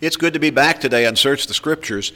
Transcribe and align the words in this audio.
It's 0.00 0.16
good 0.16 0.34
to 0.34 0.38
be 0.38 0.50
back 0.50 0.80
today 0.80 1.06
on 1.06 1.16
Search 1.16 1.48
the 1.48 1.54
Scriptures. 1.54 2.12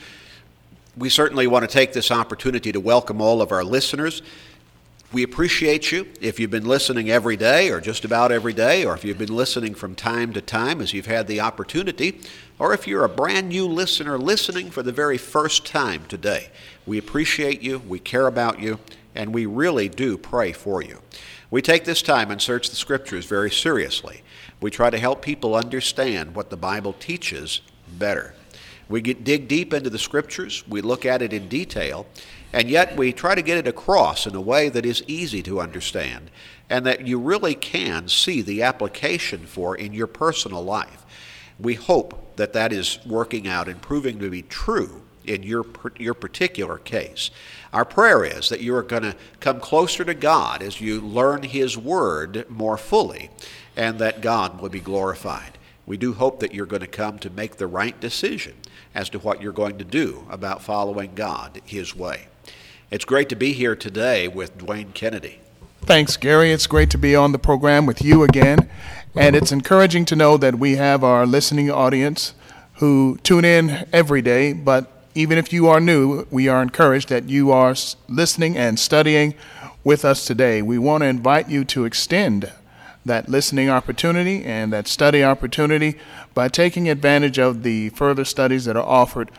We 0.96 1.08
certainly 1.08 1.48
want 1.48 1.64
to 1.64 1.66
take 1.68 1.92
this 1.92 2.12
opportunity 2.12 2.70
to 2.70 2.78
welcome 2.78 3.20
all 3.20 3.42
of 3.42 3.50
our 3.50 3.64
listeners. 3.64 4.22
We 5.12 5.24
appreciate 5.24 5.90
you 5.90 6.06
if 6.20 6.38
you've 6.38 6.52
been 6.52 6.68
listening 6.68 7.10
every 7.10 7.36
day 7.36 7.70
or 7.70 7.80
just 7.80 8.04
about 8.04 8.30
every 8.30 8.52
day, 8.52 8.84
or 8.84 8.94
if 8.94 9.04
you've 9.04 9.18
been 9.18 9.34
listening 9.34 9.74
from 9.74 9.96
time 9.96 10.32
to 10.34 10.40
time 10.40 10.80
as 10.80 10.92
you've 10.92 11.06
had 11.06 11.26
the 11.26 11.40
opportunity, 11.40 12.20
or 12.56 12.72
if 12.72 12.86
you're 12.86 13.02
a 13.02 13.08
brand 13.08 13.48
new 13.48 13.66
listener 13.66 14.16
listening 14.16 14.70
for 14.70 14.84
the 14.84 14.92
very 14.92 15.18
first 15.18 15.66
time 15.66 16.04
today. 16.06 16.50
We 16.86 16.98
appreciate 16.98 17.62
you, 17.62 17.80
we 17.80 17.98
care 17.98 18.28
about 18.28 18.60
you, 18.60 18.78
and 19.12 19.34
we 19.34 19.44
really 19.44 19.88
do 19.88 20.16
pray 20.16 20.52
for 20.52 20.82
you. 20.82 21.00
We 21.50 21.62
take 21.62 21.84
this 21.84 22.00
time 22.00 22.30
and 22.30 22.40
search 22.40 22.70
the 22.70 22.76
Scriptures 22.76 23.26
very 23.26 23.50
seriously. 23.50 24.22
We 24.60 24.70
try 24.70 24.90
to 24.90 25.00
help 25.00 25.20
people 25.20 25.56
understand 25.56 26.36
what 26.36 26.48
the 26.48 26.56
Bible 26.56 26.92
teaches 26.92 27.60
better. 27.98 28.34
We 28.88 29.00
get, 29.00 29.24
dig 29.24 29.48
deep 29.48 29.72
into 29.72 29.90
the 29.90 29.98
scriptures, 29.98 30.64
we 30.68 30.80
look 30.80 31.06
at 31.06 31.22
it 31.22 31.32
in 31.32 31.48
detail, 31.48 32.06
and 32.52 32.68
yet 32.68 32.96
we 32.96 33.12
try 33.12 33.34
to 33.34 33.42
get 33.42 33.58
it 33.58 33.66
across 33.66 34.26
in 34.26 34.34
a 34.34 34.40
way 34.40 34.68
that 34.68 34.84
is 34.84 35.02
easy 35.06 35.42
to 35.44 35.60
understand 35.60 36.30
and 36.68 36.86
that 36.86 37.06
you 37.06 37.18
really 37.18 37.54
can 37.54 38.08
see 38.08 38.42
the 38.42 38.62
application 38.62 39.46
for 39.46 39.76
in 39.76 39.92
your 39.92 40.06
personal 40.06 40.62
life. 40.62 41.04
We 41.58 41.74
hope 41.74 42.36
that 42.36 42.52
that 42.54 42.72
is 42.72 42.98
working 43.06 43.46
out 43.46 43.68
and 43.68 43.80
proving 43.80 44.18
to 44.18 44.30
be 44.30 44.42
true 44.42 45.02
in 45.24 45.42
your, 45.42 45.64
your 45.98 46.14
particular 46.14 46.78
case. 46.78 47.30
Our 47.72 47.84
prayer 47.84 48.24
is 48.24 48.48
that 48.48 48.60
you 48.60 48.74
are 48.74 48.82
going 48.82 49.02
to 49.02 49.16
come 49.40 49.60
closer 49.60 50.04
to 50.04 50.14
God 50.14 50.62
as 50.62 50.80
you 50.80 51.00
learn 51.00 51.42
His 51.42 51.76
Word 51.76 52.46
more 52.48 52.76
fully 52.76 53.30
and 53.76 53.98
that 53.98 54.20
God 54.20 54.60
will 54.60 54.68
be 54.68 54.80
glorified. 54.80 55.58
We 55.86 55.96
do 55.96 56.12
hope 56.12 56.40
that 56.40 56.54
you're 56.54 56.66
going 56.66 56.82
to 56.82 56.86
come 56.86 57.18
to 57.18 57.30
make 57.30 57.56
the 57.56 57.66
right 57.66 57.98
decision 58.00 58.54
as 58.94 59.08
to 59.10 59.18
what 59.18 59.42
you're 59.42 59.52
going 59.52 59.78
to 59.78 59.84
do 59.84 60.26
about 60.30 60.62
following 60.62 61.14
God 61.14 61.60
His 61.64 61.94
way. 61.96 62.28
It's 62.90 63.04
great 63.04 63.28
to 63.30 63.36
be 63.36 63.52
here 63.52 63.74
today 63.74 64.28
with 64.28 64.58
Dwayne 64.58 64.94
Kennedy. 64.94 65.40
Thanks, 65.80 66.16
Gary. 66.16 66.52
It's 66.52 66.68
great 66.68 66.90
to 66.90 66.98
be 66.98 67.16
on 67.16 67.32
the 67.32 67.38
program 67.38 67.86
with 67.86 68.02
you 68.02 68.22
again. 68.22 68.70
And 69.16 69.34
it's 69.34 69.50
encouraging 69.50 70.04
to 70.06 70.16
know 70.16 70.36
that 70.36 70.54
we 70.54 70.76
have 70.76 71.02
our 71.02 71.26
listening 71.26 71.70
audience 71.70 72.34
who 72.74 73.18
tune 73.24 73.44
in 73.44 73.88
every 73.92 74.22
day. 74.22 74.52
But 74.52 74.90
even 75.14 75.38
if 75.38 75.52
you 75.52 75.66
are 75.66 75.80
new, 75.80 76.26
we 76.30 76.46
are 76.48 76.62
encouraged 76.62 77.08
that 77.08 77.28
you 77.28 77.50
are 77.50 77.74
listening 78.08 78.56
and 78.56 78.78
studying 78.78 79.34
with 79.82 80.04
us 80.04 80.24
today. 80.24 80.62
We 80.62 80.78
want 80.78 81.02
to 81.02 81.08
invite 81.08 81.50
you 81.50 81.64
to 81.64 81.84
extend 81.84 82.52
that 83.04 83.28
listening 83.28 83.68
opportunity 83.68 84.44
and 84.44 84.72
that 84.72 84.86
study 84.86 85.24
opportunity 85.24 85.98
by 86.34 86.48
taking 86.48 86.88
advantage 86.88 87.38
of 87.38 87.62
the 87.62 87.88
further 87.90 88.24
studies 88.24 88.64
that 88.64 88.76
are 88.76 88.86
offered 88.86 89.30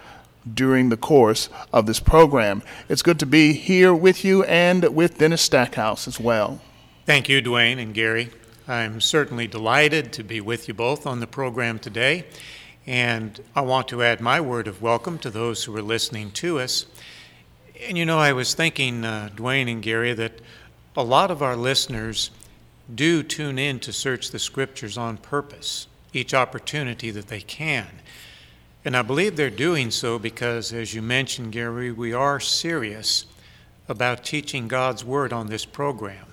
during 0.52 0.90
the 0.90 0.98
course 0.98 1.50
of 1.72 1.86
this 1.86 2.00
program. 2.00 2.62
It's 2.90 3.02
good 3.02 3.20
to 3.20 3.26
be 3.26 3.54
here 3.54 3.94
with 3.94 4.26
you 4.26 4.44
and 4.44 4.94
with 4.96 5.18
Dennis 5.18 5.42
Stackhouse 5.42 6.08
as 6.08 6.20
well. 6.20 6.60
Thank 7.06 7.30
you, 7.30 7.42
Dwayne 7.42 7.82
and 7.82 7.94
Gary. 7.94 8.30
I'm 8.68 9.02
certainly 9.02 9.48
delighted 9.48 10.14
to 10.14 10.24
be 10.24 10.42
with 10.42 10.68
you 10.68 10.74
both 10.74 11.06
on 11.06 11.20
the 11.20 11.28
program 11.28 11.80
today. 11.80 12.26
And 12.86 13.40
I 13.56 13.62
want 13.62 13.88
to 13.90 14.04
add 14.04 14.20
my 14.20 14.42
word 14.42 14.68
of 14.68 14.82
welcome 14.82 15.18
to 15.20 15.30
those 15.30 15.64
who 15.64 15.76
are 15.76 15.82
listening 15.82 16.32
to 16.32 16.60
us. 16.60 16.86
And 17.88 17.98
you 17.98 18.06
know, 18.06 18.20
I 18.20 18.34
was 18.34 18.54
thinking, 18.54 19.06
uh, 19.06 19.30
Dwayne 19.36 19.72
and 19.72 19.82
Gary, 19.82 20.14
that 20.14 20.40
a 20.96 21.04
lot 21.04 21.32
of 21.32 21.42
our 21.42 21.56
listeners 21.56 22.30
do 22.94 23.24
tune 23.24 23.58
in 23.58 23.80
to 23.80 23.94
search 23.94 24.32
the 24.32 24.40
scriptures 24.40 24.98
on 24.98 25.18
purpose, 25.18 25.88
each 26.12 26.34
opportunity 26.34 27.12
that 27.12 27.28
they 27.28 27.42
can. 27.42 27.88
And 28.86 28.98
I 28.98 29.02
believe 29.02 29.36
they're 29.36 29.50
doing 29.50 29.92
so 29.92 30.20
because, 30.20 30.74
as 30.74 30.94
you 30.94 31.02
mentioned, 31.02 31.54
Gary, 31.54 31.92
we 31.92 32.14
are 32.14 32.40
serious 32.40 33.26
about 33.88 34.26
teaching 34.26 34.68
God's 34.68 35.06
Word 35.06 35.32
on 35.32 35.48
this 35.48 35.66
program. 35.66 36.26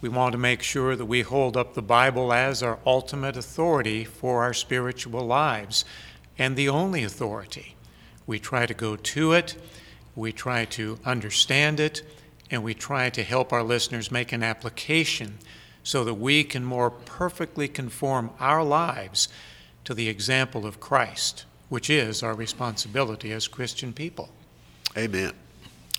We 0.00 0.08
want 0.08 0.32
to 0.32 0.38
make 0.38 0.62
sure 0.62 0.96
that 0.96 1.06
we 1.06 1.22
hold 1.22 1.56
up 1.56 1.74
the 1.74 1.82
Bible 1.82 2.32
as 2.32 2.62
our 2.62 2.78
ultimate 2.84 3.36
authority 3.36 4.04
for 4.04 4.42
our 4.42 4.52
spiritual 4.52 5.24
lives 5.24 5.84
and 6.38 6.56
the 6.56 6.68
only 6.68 7.02
authority. 7.04 7.76
We 8.26 8.38
try 8.38 8.66
to 8.66 8.74
go 8.74 8.96
to 8.96 9.32
it, 9.32 9.56
we 10.14 10.32
try 10.32 10.64
to 10.66 10.98
understand 11.04 11.78
it, 11.78 12.02
and 12.50 12.62
we 12.62 12.74
try 12.74 13.10
to 13.10 13.22
help 13.22 13.52
our 13.52 13.62
listeners 13.62 14.10
make 14.10 14.32
an 14.32 14.42
application 14.42 15.38
so 15.86 16.02
that 16.02 16.14
we 16.14 16.42
can 16.42 16.64
more 16.64 16.90
perfectly 16.90 17.68
conform 17.68 18.28
our 18.40 18.64
lives 18.64 19.28
to 19.84 19.94
the 19.94 20.08
example 20.08 20.66
of 20.66 20.80
Christ, 20.80 21.44
which 21.68 21.88
is 21.88 22.24
our 22.24 22.34
responsibility 22.34 23.30
as 23.30 23.46
Christian 23.46 23.92
people. 23.92 24.28
Amen. 24.98 25.30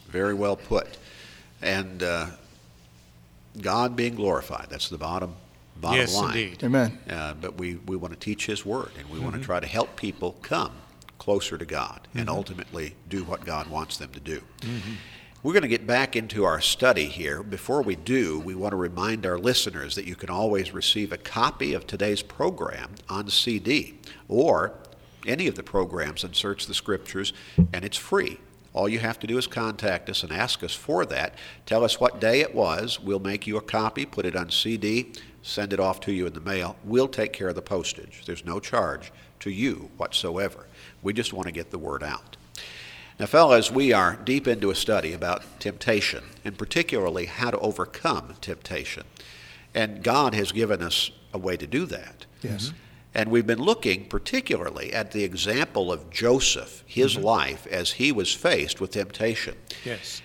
Very 0.10 0.34
well 0.34 0.58
put. 0.58 0.98
And 1.62 2.04
uh, 2.04 2.32
God 3.62 3.96
being 3.96 4.16
glorified, 4.16 4.68
that's 4.70 4.90
the 4.90 4.98
bottom 4.98 5.36
bottom 5.80 6.00
yes, 6.00 6.16
line. 6.18 6.38
Indeed. 6.38 6.64
Amen. 6.66 7.00
Uh, 7.10 7.36
but 7.36 7.58
we, 7.58 7.76
we 7.86 7.96
want 7.96 8.14
to 8.14 8.20
teach 8.20 8.46
His 8.46 8.66
Word, 8.66 8.92
and 9.00 9.08
we 9.08 9.16
mm-hmm. 9.16 9.24
want 9.24 9.38
to 9.38 9.42
try 9.42 9.62
to 9.62 9.68
help 9.68 9.96
people 9.96 10.36
come 10.42 10.74
closer 11.18 11.58
to 11.58 11.66
God 11.66 12.02
mm-hmm. 12.10 12.20
and 12.20 12.30
ultimately 12.30 12.96
do 13.08 13.24
what 13.24 13.46
God 13.46 13.70
wants 13.70 13.96
them 13.96 14.10
to 14.10 14.20
do. 14.20 14.42
Mm-hmm. 14.60 14.94
We're 15.48 15.54
going 15.54 15.62
to 15.62 15.70
get 15.70 15.88
back 15.88 16.18
into 16.18 16.44
our 16.44 16.60
study 16.60 17.06
here. 17.06 17.42
Before 17.42 17.82
we 17.82 17.96
do, 17.96 18.38
we 18.38 18.54
want 18.54 18.74
to 18.74 18.76
remind 18.76 19.26
our 19.26 19.40
listeners 19.40 19.96
that 19.96 20.04
you 20.04 20.14
can 20.14 20.30
always 20.30 20.74
receive 20.74 21.14
a 21.14 21.18
copy 21.18 21.74
of 21.74 21.88
today's 21.88 22.22
program 22.22 22.96
on 23.08 23.30
CD 23.30 23.98
or 24.28 24.74
any 25.26 25.48
of 25.48 25.56
the 25.56 25.64
programs 25.64 26.26
and 26.26 26.36
search 26.36 26.66
the 26.66 26.74
scriptures, 26.74 27.32
and 27.72 27.86
it's 27.86 27.96
free. 27.96 28.42
All 28.74 28.90
you 28.90 29.00
have 29.00 29.20
to 29.20 29.28
do 29.28 29.38
is 29.38 29.48
contact 29.48 30.10
us 30.10 30.22
and 30.22 30.34
ask 30.34 30.66
us 30.66 30.76
for 30.76 31.06
that. 31.06 31.36
Tell 31.66 31.86
us 31.86 31.98
what 31.98 32.20
day 32.20 32.42
it 32.42 32.54
was. 32.54 33.00
We'll 33.00 33.20
make 33.20 33.48
you 33.48 33.56
a 33.56 33.62
copy, 33.62 34.06
put 34.06 34.26
it 34.26 34.36
on 34.36 34.52
CD, 34.52 35.14
send 35.44 35.72
it 35.72 35.80
off 35.80 36.02
to 36.02 36.12
you 36.12 36.28
in 36.28 36.34
the 36.34 36.42
mail. 36.42 36.76
We'll 36.84 37.08
take 37.08 37.32
care 37.32 37.48
of 37.48 37.56
the 37.56 37.62
postage. 37.62 38.24
There's 38.26 38.44
no 38.44 38.60
charge 38.60 39.14
to 39.40 39.50
you 39.50 39.92
whatsoever. 39.96 40.68
We 41.02 41.14
just 41.14 41.32
want 41.32 41.46
to 41.46 41.54
get 41.54 41.72
the 41.72 41.80
word 41.80 42.04
out. 42.04 42.36
Now, 43.20 43.26
fellas, 43.26 43.72
we 43.72 43.92
are 43.94 44.16
deep 44.16 44.48
into 44.48 44.70
a 44.70 44.76
study 44.76 45.12
about 45.12 45.60
temptation, 45.60 46.24
and 46.46 46.56
particularly 46.56 47.26
how 47.26 47.50
to 47.50 47.60
overcome 47.60 48.36
temptation. 48.42 49.06
And 49.74 50.04
God 50.04 50.36
has 50.36 50.52
given 50.52 50.84
us 50.84 51.10
a 51.34 51.40
way 51.40 51.58
to 51.58 51.66
do 51.66 51.86
that. 51.88 52.28
Yes. 52.44 52.74
And 53.16 53.32
we've 53.32 53.48
been 53.48 53.62
looking 53.62 54.06
particularly 54.06 54.94
at 54.94 55.12
the 55.12 55.24
example 55.24 55.92
of 55.92 56.12
Joseph, 56.12 56.84
his 56.86 57.16
mm-hmm. 57.16 57.26
life 57.26 57.66
as 57.68 57.94
he 57.94 58.12
was 58.12 58.36
faced 58.36 58.80
with 58.80 58.92
temptation. 58.92 59.56
Yes. 59.84 60.22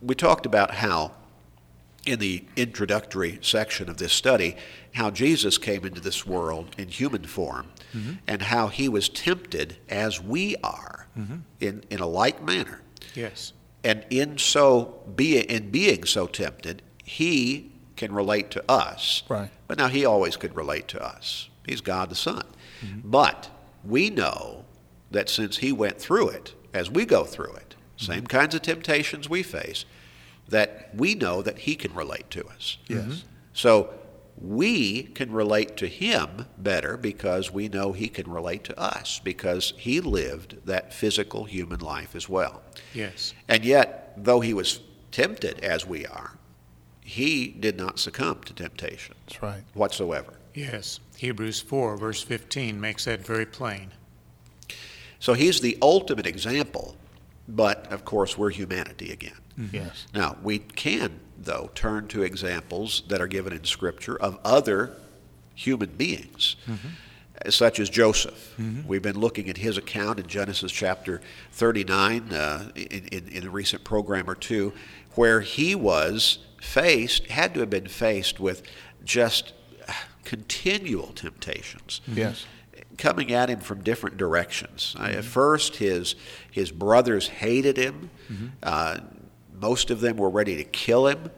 We 0.00 0.14
talked 0.14 0.46
about 0.46 0.76
how, 0.76 1.12
in 2.06 2.18
the 2.18 2.44
introductory 2.56 3.38
section 3.40 3.88
of 3.88 3.96
this 3.96 4.12
study, 4.12 4.56
how 4.94 5.10
Jesus 5.10 5.58
came 5.58 5.84
into 5.84 6.00
this 6.00 6.26
world 6.26 6.74
in 6.76 6.88
human 6.88 7.24
form 7.24 7.68
mm-hmm. 7.94 8.14
and 8.26 8.42
how 8.42 8.68
he 8.68 8.88
was 8.88 9.08
tempted 9.08 9.76
as 9.88 10.20
we 10.20 10.56
are 10.62 11.06
mm-hmm. 11.18 11.36
in, 11.60 11.82
in 11.90 12.00
a 12.00 12.06
like 12.06 12.42
manner. 12.42 12.82
Yes. 13.14 13.52
And 13.82 14.04
in 14.10 14.38
so 14.38 15.02
be 15.14 15.38
in 15.38 15.70
being 15.70 16.04
so 16.04 16.26
tempted, 16.26 16.82
he 17.04 17.72
can 17.96 18.12
relate 18.12 18.50
to 18.52 18.64
us. 18.70 19.22
Right. 19.28 19.50
But 19.66 19.78
now 19.78 19.88
he 19.88 20.04
always 20.04 20.36
could 20.36 20.56
relate 20.56 20.88
to 20.88 21.02
us. 21.02 21.48
He's 21.66 21.80
God 21.80 22.10
the 22.10 22.14
Son. 22.14 22.44
Mm-hmm. 22.84 23.08
But 23.10 23.50
we 23.84 24.10
know 24.10 24.64
that 25.10 25.28
since 25.28 25.58
he 25.58 25.72
went 25.72 25.98
through 25.98 26.28
it, 26.30 26.54
as 26.72 26.90
we 26.90 27.06
go 27.06 27.24
through 27.24 27.52
it, 27.54 27.76
mm-hmm. 27.96 28.12
same 28.12 28.26
kinds 28.26 28.54
of 28.54 28.62
temptations 28.62 29.28
we 29.28 29.42
face, 29.42 29.84
that 30.48 30.90
we 30.94 31.14
know 31.14 31.42
that 31.42 31.58
he 31.60 31.74
can 31.74 31.94
relate 31.94 32.30
to 32.30 32.46
us. 32.46 32.78
Yes. 32.86 33.00
Mm-hmm. 33.00 33.14
So 33.52 33.94
we 34.40 35.04
can 35.04 35.30
relate 35.32 35.76
to 35.76 35.86
him 35.86 36.46
better 36.58 36.96
because 36.96 37.52
we 37.52 37.68
know 37.68 37.92
he 37.92 38.08
can 38.08 38.30
relate 38.30 38.64
to 38.64 38.78
us 38.78 39.20
because 39.22 39.72
he 39.76 40.00
lived 40.00 40.66
that 40.66 40.92
physical 40.92 41.44
human 41.44 41.80
life 41.80 42.14
as 42.14 42.28
well. 42.28 42.62
Yes. 42.92 43.32
And 43.48 43.64
yet, 43.64 44.12
though 44.16 44.40
he 44.40 44.52
was 44.52 44.80
tempted 45.12 45.60
as 45.60 45.86
we 45.86 46.04
are, 46.06 46.36
he 47.00 47.48
did 47.48 47.76
not 47.76 47.98
succumb 47.98 48.40
to 48.44 48.52
temptation. 48.52 49.14
That's 49.26 49.42
right. 49.42 49.62
Whatsoever. 49.74 50.34
Yes. 50.54 51.00
Hebrews 51.16 51.60
4, 51.60 51.96
verse 51.96 52.22
15 52.22 52.80
makes 52.80 53.04
that 53.04 53.24
very 53.24 53.46
plain. 53.46 53.92
So 55.18 55.34
he's 55.34 55.60
the 55.60 55.78
ultimate 55.80 56.26
example, 56.26 56.96
but 57.48 57.90
of 57.92 58.04
course, 58.04 58.38
we're 58.38 58.50
humanity 58.50 59.12
again. 59.12 59.36
Mm-hmm. 59.58 59.76
Yes. 59.76 60.06
Now, 60.14 60.36
we 60.42 60.58
can 60.58 61.20
though, 61.38 61.70
turn 61.74 62.08
to 62.08 62.22
examples 62.22 63.02
that 63.08 63.20
are 63.20 63.26
given 63.26 63.52
in 63.52 63.64
Scripture 63.64 64.16
of 64.16 64.38
other 64.44 64.92
human 65.54 65.90
beings, 65.90 66.56
mm-hmm. 66.66 67.50
such 67.50 67.78
as 67.78 67.88
Joseph. 67.90 68.54
Mm-hmm. 68.58 68.88
We've 68.88 69.02
been 69.02 69.18
looking 69.18 69.48
at 69.48 69.58
his 69.58 69.76
account 69.76 70.18
in 70.18 70.26
Genesis 70.26 70.72
chapter 70.72 71.20
39 71.52 72.32
uh, 72.32 72.70
in, 72.74 73.08
in, 73.12 73.28
in 73.28 73.46
a 73.46 73.50
recent 73.50 73.84
program 73.84 74.28
or 74.28 74.34
two, 74.34 74.72
where 75.14 75.40
he 75.40 75.74
was 75.74 76.38
faced, 76.60 77.26
had 77.26 77.54
to 77.54 77.60
have 77.60 77.70
been 77.70 77.88
faced 77.88 78.40
with 78.40 78.62
just 79.04 79.52
continual 80.24 81.08
temptations. 81.08 82.00
Mm-hmm. 82.08 82.18
Yes. 82.18 82.46
Coming 82.98 83.32
at 83.32 83.48
him 83.50 83.60
from 83.60 83.82
different 83.82 84.16
directions. 84.16 84.94
Uh, 84.98 85.04
at 85.04 85.24
first, 85.24 85.76
his 85.76 86.14
his 86.50 86.70
brothers 86.70 87.28
hated 87.28 87.76
him. 87.76 88.10
Uh, 88.62 89.00
most 89.60 89.90
of 89.90 90.00
them 90.00 90.16
were 90.16 90.30
ready 90.30 90.56
to 90.56 90.64
kill 90.64 91.06
him. 91.06 91.30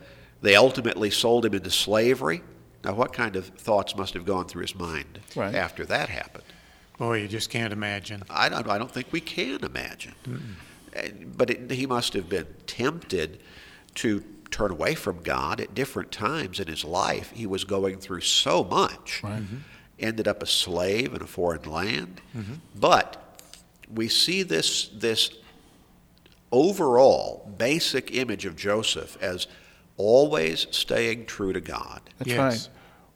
They 0.43 0.55
ultimately 0.57 1.11
sold 1.11 1.45
him 1.47 1.55
into 1.55 1.71
slavery. 1.71 2.43
Now, 2.85 2.95
what 2.95 3.13
kind 3.13 3.37
of 3.37 3.47
thoughts 3.47 3.97
must 3.97 4.15
have 4.15 4.25
gone 4.25 4.47
through 4.47 4.63
his 4.63 4.75
mind 4.75 5.19
Right. 5.35 5.55
after 5.55 5.85
that 5.87 6.09
happened? 6.09 6.45
Boy, 6.99 7.23
you 7.23 7.29
just 7.29 7.51
can't 7.51 7.73
imagine. 7.73 8.23
I 8.31 8.49
don't, 8.49 8.69
I 8.69 8.79
don't 8.79 8.91
think 8.91 9.09
we 9.13 9.21
can 9.21 9.65
imagine. 9.65 10.15
And- 10.93 11.35
But 11.37 11.51
it, 11.51 11.71
he 11.71 11.87
must 11.87 12.13
have 12.15 12.29
been 12.29 12.47
tempted 12.67 13.41
to 13.97 14.23
turn 14.51 14.71
away 14.71 14.95
from 14.95 15.23
God 15.23 15.61
at 15.61 15.75
different 15.75 16.13
times 16.13 16.61
in 16.61 16.69
his 16.69 16.85
life. 16.85 17.33
He 17.35 17.47
was 17.47 17.65
going 17.65 17.99
through 17.99 18.21
so 18.23 18.63
much. 18.65 19.21
Ended 19.99 20.29
up 20.29 20.43
a 20.43 20.47
slave 20.47 21.15
in 21.15 21.23
a 21.23 21.27
foreign 21.27 21.63
land. 21.71 22.21
But 22.75 23.41
we 23.93 24.09
see 24.09 24.43
this, 24.43 24.89
this 24.89 25.31
overall 26.53 27.53
basic 27.59 28.15
image 28.15 28.45
of 28.45 28.57
Joseph 28.57 29.17
as 29.21 29.47
always 29.97 30.67
staying 30.71 31.27
true 31.27 31.53
to 31.53 31.61
God. 31.61 32.01
That's 32.19 32.31
Yes. 32.31 32.39
right. 32.39 32.69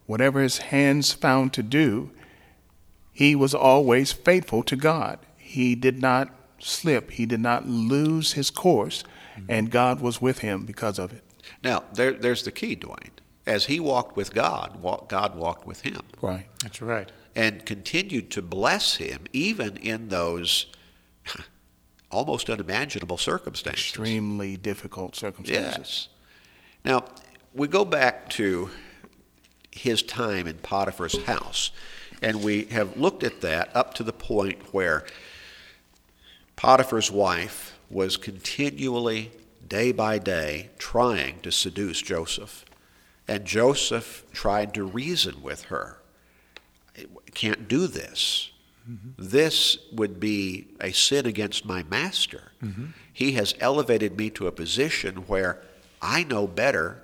Whatever 0.06 0.40
his 0.42 0.58
hands 0.58 1.12
found 1.12 1.52
to 1.52 1.62
do, 1.62 2.10
he 3.12 3.34
was 3.34 3.54
always 3.54 4.12
faithful 4.12 4.62
to 4.64 4.76
God. 4.76 5.18
He 5.36 5.74
did 5.74 6.00
not 6.00 6.30
slip, 6.58 7.12
he 7.12 7.26
did 7.26 7.40
not 7.40 7.68
lose 7.68 8.32
his 8.32 8.50
course, 8.50 9.04
and 9.48 9.70
God 9.70 10.00
was 10.00 10.20
with 10.20 10.38
him 10.40 10.64
because 10.66 10.98
of 10.98 11.12
it. 11.12 11.22
Now, 11.62 11.84
there, 11.94 12.12
there's 12.12 12.42
the 12.42 12.50
key, 12.52 12.76
Dwayne. 12.76 13.10
As 13.46 13.66
he 13.66 13.80
walked 13.80 14.16
with 14.16 14.34
God, 14.34 14.82
wa- 14.82 15.02
God 15.08 15.34
walked 15.34 15.66
with 15.66 15.80
him. 15.82 16.02
Right. 16.20 16.46
That's 16.62 16.80
right. 16.82 17.10
and 17.34 17.64
continued 17.64 18.30
to 18.32 18.42
bless 18.42 18.96
him 18.96 19.24
even 19.32 19.76
in 19.78 20.08
those 20.08 20.66
almost 22.10 22.50
unimaginable 22.50 23.16
circumstances. 23.18 23.84
Extremely 23.86 24.56
difficult 24.56 25.16
circumstances. 25.16 25.76
Yes. 25.78 26.08
Now, 26.84 27.04
we 27.54 27.66
go 27.68 27.84
back 27.84 28.28
to 28.30 28.70
his 29.72 30.02
time 30.02 30.46
in 30.46 30.56
Potiphar's 30.58 31.22
house, 31.24 31.70
and 32.22 32.42
we 32.42 32.64
have 32.66 32.96
looked 32.96 33.22
at 33.22 33.40
that 33.40 33.74
up 33.74 33.94
to 33.94 34.02
the 34.02 34.12
point 34.12 34.74
where 34.74 35.04
Potiphar's 36.56 37.10
wife 37.10 37.78
was 37.88 38.16
continually, 38.16 39.32
day 39.66 39.92
by 39.92 40.18
day, 40.18 40.70
trying 40.78 41.40
to 41.40 41.50
seduce 41.50 42.00
Joseph. 42.02 42.64
And 43.30 43.44
Joseph 43.44 44.24
tried 44.32 44.74
to 44.74 44.82
reason 44.82 45.40
with 45.40 45.66
her. 45.66 45.98
Can't 47.32 47.68
do 47.68 47.86
this. 47.86 48.50
This 49.16 49.78
would 49.92 50.18
be 50.18 50.66
a 50.80 50.90
sin 50.90 51.26
against 51.26 51.64
my 51.64 51.84
master. 51.84 52.50
He 53.12 53.32
has 53.32 53.54
elevated 53.60 54.16
me 54.16 54.30
to 54.30 54.48
a 54.48 54.52
position 54.52 55.18
where 55.28 55.62
I 56.02 56.24
know 56.24 56.48
better 56.48 57.02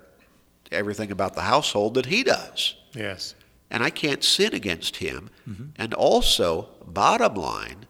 everything 0.73 1.13
about 1.13 1.35
the 1.35 1.43
household 1.43 1.95
than 1.95 2.07
he 2.07 2.25
does. 2.25 2.75
Yes. 2.93 3.37
And 3.71 3.85
I 3.85 3.91
can't 3.91 4.25
sin 4.25 4.53
against 4.53 4.97
him. 4.97 5.31
Mm-hmm. 5.49 5.65
And 5.77 5.95
also, 5.95 6.71
bottom 6.85 7.37
line, 7.37 7.87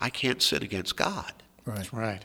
I 0.00 0.10
can't 0.10 0.42
sin 0.42 0.64
against 0.64 0.96
God. 0.96 1.32
Right. 1.64 1.76
That's 1.76 1.92
right. 1.92 2.24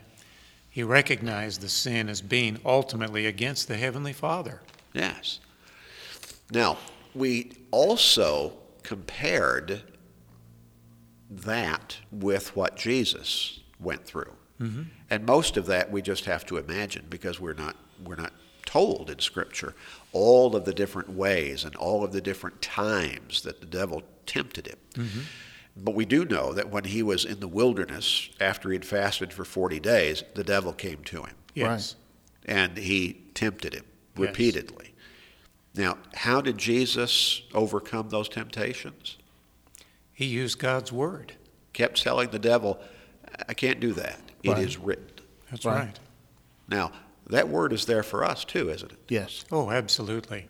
He 0.71 0.81
recognized 0.81 1.61
the 1.61 1.69
sin 1.69 2.09
as 2.09 2.21
being 2.21 2.59
ultimately 2.65 3.27
against 3.27 3.67
the 3.67 3.77
Heavenly 3.77 4.13
Father. 4.13 4.61
Yes. 4.93 5.39
Now, 6.51 6.77
we 7.15 7.51
also 7.71 8.53
compared 8.83 9.83
that 11.29 11.97
with 12.11 12.55
what 12.55 12.75
Jesus 12.75 13.61
went 13.79 14.05
through. 14.05 14.33
Mm-hmm. 14.59 14.83
And 15.09 15.25
most 15.25 15.57
of 15.57 15.65
that 15.67 15.91
we 15.91 16.01
just 16.01 16.25
have 16.25 16.45
to 16.47 16.57
imagine 16.57 17.05
because 17.09 17.39
we're 17.39 17.53
not 17.53 17.75
we're 18.03 18.15
not 18.15 18.33
told 18.65 19.09
in 19.09 19.19
scripture 19.19 19.73
all 20.13 20.55
of 20.55 20.65
the 20.65 20.73
different 20.73 21.09
ways 21.09 21.63
and 21.63 21.75
all 21.75 22.03
of 22.03 22.11
the 22.11 22.21
different 22.21 22.61
times 22.61 23.41
that 23.41 23.59
the 23.59 23.65
devil 23.65 24.03
tempted 24.25 24.67
him. 24.67 24.77
Mm-hmm. 24.93 25.19
But 25.77 25.95
we 25.95 26.05
do 26.05 26.25
know 26.25 26.53
that 26.53 26.69
when 26.69 26.83
he 26.83 27.01
was 27.01 27.23
in 27.25 27.39
the 27.39 27.47
wilderness 27.47 28.29
after 28.39 28.69
he 28.69 28.75
had 28.75 28.85
fasted 28.85 29.31
for 29.33 29.45
40 29.45 29.79
days, 29.79 30.23
the 30.35 30.43
devil 30.43 30.73
came 30.73 31.03
to 31.05 31.23
him 31.23 31.35
Yes. 31.55 31.95
and 32.45 32.77
he 32.77 33.21
tempted 33.33 33.73
him 33.73 33.85
Yes. 34.17 34.27
repeatedly. 34.27 34.90
Now, 35.75 35.97
how 36.13 36.41
did 36.41 36.57
Jesus 36.57 37.41
overcome 37.53 38.09
those 38.09 38.27
temptations? 38.27 39.17
He 40.13 40.25
used 40.25 40.59
God's 40.59 40.91
Word. 40.91 41.33
Kept 41.73 42.01
telling 42.01 42.29
the 42.29 42.39
devil, 42.39 42.79
I 43.47 43.53
can't 43.53 43.79
do 43.79 43.93
that. 43.93 44.19
It 44.43 44.49
Right. 44.51 44.63
is 44.63 44.77
written. 44.77 45.07
That's 45.49 45.65
Right. 45.65 45.85
right. 45.85 45.99
Now, 46.67 46.91
that 47.27 47.47
word 47.47 47.71
is 47.73 47.85
there 47.85 48.03
for 48.03 48.23
us 48.25 48.43
too, 48.43 48.69
isn't 48.69 48.91
it? 48.91 48.97
Yes. 49.07 49.45
Oh, 49.51 49.71
absolutely. 49.71 50.49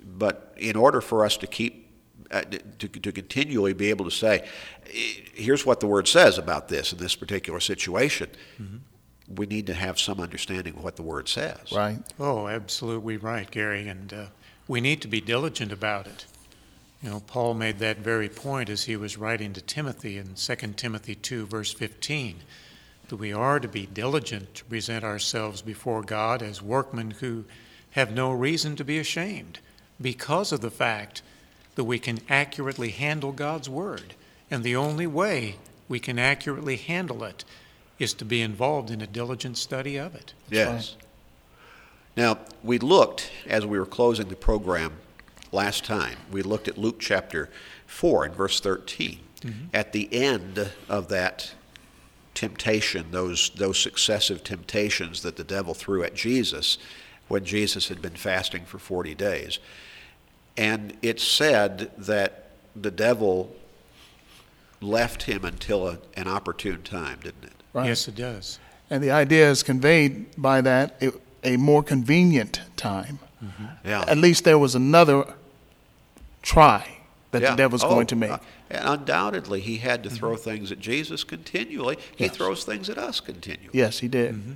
But 0.00 0.54
in 0.56 0.76
order 0.76 1.00
for 1.00 1.24
us 1.24 1.36
to 1.38 1.46
keep, 1.46 1.90
uh, 2.30 2.42
to, 2.78 2.88
to 2.88 3.12
continually 3.12 3.72
be 3.74 3.90
able 3.90 4.04
to 4.06 4.10
say, 4.10 4.48
"Eh, 4.86 5.12
here's 5.34 5.66
what 5.66 5.80
the 5.80 5.86
word 5.86 6.08
says 6.08 6.38
about 6.38 6.68
this 6.68 6.92
in 6.92 6.98
this 6.98 7.14
particular 7.14 7.60
situation, 7.60 8.30
we 9.28 9.44
need 9.46 9.66
to 9.66 9.74
have 9.74 9.98
some 10.00 10.20
understanding 10.20 10.74
of 10.76 10.82
what 10.84 10.96
the 10.96 11.02
word 11.02 11.28
says. 11.28 11.70
Right. 11.72 11.98
Oh, 12.18 12.48
absolutely 12.48 13.18
right, 13.18 13.50
Gary. 13.50 13.86
And 13.88 14.12
uh, 14.12 14.26
we 14.68 14.80
need 14.80 15.00
to 15.02 15.08
be 15.08 15.20
diligent 15.20 15.72
about 15.72 16.06
it. 16.06 16.26
You 17.02 17.10
know, 17.10 17.22
Paul 17.26 17.54
made 17.54 17.78
that 17.78 17.98
very 17.98 18.28
point 18.28 18.68
as 18.68 18.84
he 18.84 18.96
was 18.96 19.16
writing 19.16 19.52
to 19.54 19.60
Timothy 19.60 20.18
in 20.18 20.34
2 20.34 20.54
Timothy 20.76 21.14
2, 21.14 21.46
verse 21.46 21.72
15, 21.72 22.40
that 23.08 23.16
we 23.16 23.32
are 23.32 23.58
to 23.58 23.68
be 23.68 23.86
diligent 23.86 24.54
to 24.56 24.64
present 24.64 25.04
ourselves 25.04 25.62
before 25.62 26.02
God 26.02 26.42
as 26.42 26.60
workmen 26.60 27.12
who 27.12 27.44
have 27.92 28.12
no 28.12 28.30
reason 28.32 28.76
to 28.76 28.84
be 28.84 28.98
ashamed 28.98 29.60
because 30.00 30.52
of 30.52 30.60
the 30.60 30.70
fact 30.70 31.22
that 31.76 31.84
we 31.84 31.98
can 31.98 32.18
accurately 32.28 32.90
handle 32.90 33.32
God's 33.32 33.68
Word. 33.68 34.14
And 34.50 34.62
the 34.64 34.76
only 34.76 35.06
way 35.06 35.56
we 35.88 36.00
can 36.00 36.18
accurately 36.18 36.76
handle 36.76 37.24
it 37.24 37.44
is 37.98 38.12
to 38.14 38.24
be 38.24 38.42
involved 38.42 38.90
in 38.90 39.00
a 39.00 39.06
diligent 39.06 39.56
study 39.56 39.96
of 39.96 40.14
it. 40.14 40.34
Yes. 40.50 40.96
Now, 42.18 42.38
we 42.64 42.80
looked, 42.80 43.30
as 43.46 43.64
we 43.64 43.78
were 43.78 43.86
closing 43.86 44.26
the 44.26 44.34
program 44.34 44.94
last 45.52 45.84
time, 45.84 46.16
we 46.32 46.42
looked 46.42 46.66
at 46.66 46.76
Luke 46.76 46.98
chapter 46.98 47.48
4 47.86 48.24
and 48.24 48.34
verse 48.34 48.58
13. 48.58 49.20
Mm-hmm. 49.40 49.66
At 49.72 49.92
the 49.92 50.12
end 50.12 50.68
of 50.88 51.06
that 51.10 51.54
temptation, 52.34 53.12
those, 53.12 53.50
those 53.50 53.78
successive 53.78 54.42
temptations 54.42 55.22
that 55.22 55.36
the 55.36 55.44
devil 55.44 55.74
threw 55.74 56.02
at 56.02 56.16
Jesus 56.16 56.78
when 57.28 57.44
Jesus 57.44 57.86
had 57.86 58.02
been 58.02 58.16
fasting 58.16 58.64
for 58.64 58.80
40 58.80 59.14
days. 59.14 59.60
And 60.56 60.96
it 61.00 61.20
said 61.20 61.92
that 61.96 62.50
the 62.74 62.90
devil 62.90 63.54
left 64.80 65.22
him 65.22 65.44
until 65.44 65.86
a, 65.86 65.98
an 66.16 66.26
opportune 66.26 66.82
time, 66.82 67.20
didn't 67.22 67.44
it? 67.44 67.62
Right. 67.72 67.86
Yes, 67.86 68.08
it 68.08 68.16
does. 68.16 68.58
And 68.90 69.04
the 69.04 69.12
idea 69.12 69.48
is 69.48 69.62
conveyed 69.62 70.26
by 70.36 70.62
that 70.62 71.00
a, 71.00 71.12
a 71.44 71.56
more 71.56 71.82
convenient 71.82 72.60
time. 72.76 73.18
Yeah. 73.84 74.04
At 74.08 74.18
least 74.18 74.44
there 74.44 74.58
was 74.58 74.74
another 74.74 75.24
try 76.42 76.98
that 77.30 77.42
Yeah. 77.42 77.50
the 77.50 77.56
devil's 77.56 77.84
Oh, 77.84 77.88
going 77.88 78.06
to 78.08 78.16
make. 78.16 78.30
uh, 78.30 78.38
and 78.70 78.84
undoubtedly, 78.88 79.60
he 79.60 79.78
had 79.78 80.02
to 80.04 80.10
throw 80.10 80.36
things 80.36 80.72
at 80.72 80.80
Jesus 80.80 81.24
continually. 81.24 81.96
He 82.16 82.24
Yes. 82.24 82.36
throws 82.36 82.64
things 82.64 82.88
at 82.90 82.98
us 82.98 83.20
continually. 83.20 83.70
yes, 83.72 83.98
he 84.00 84.08
did. 84.08 84.34
Mm-hmm. 84.34 84.52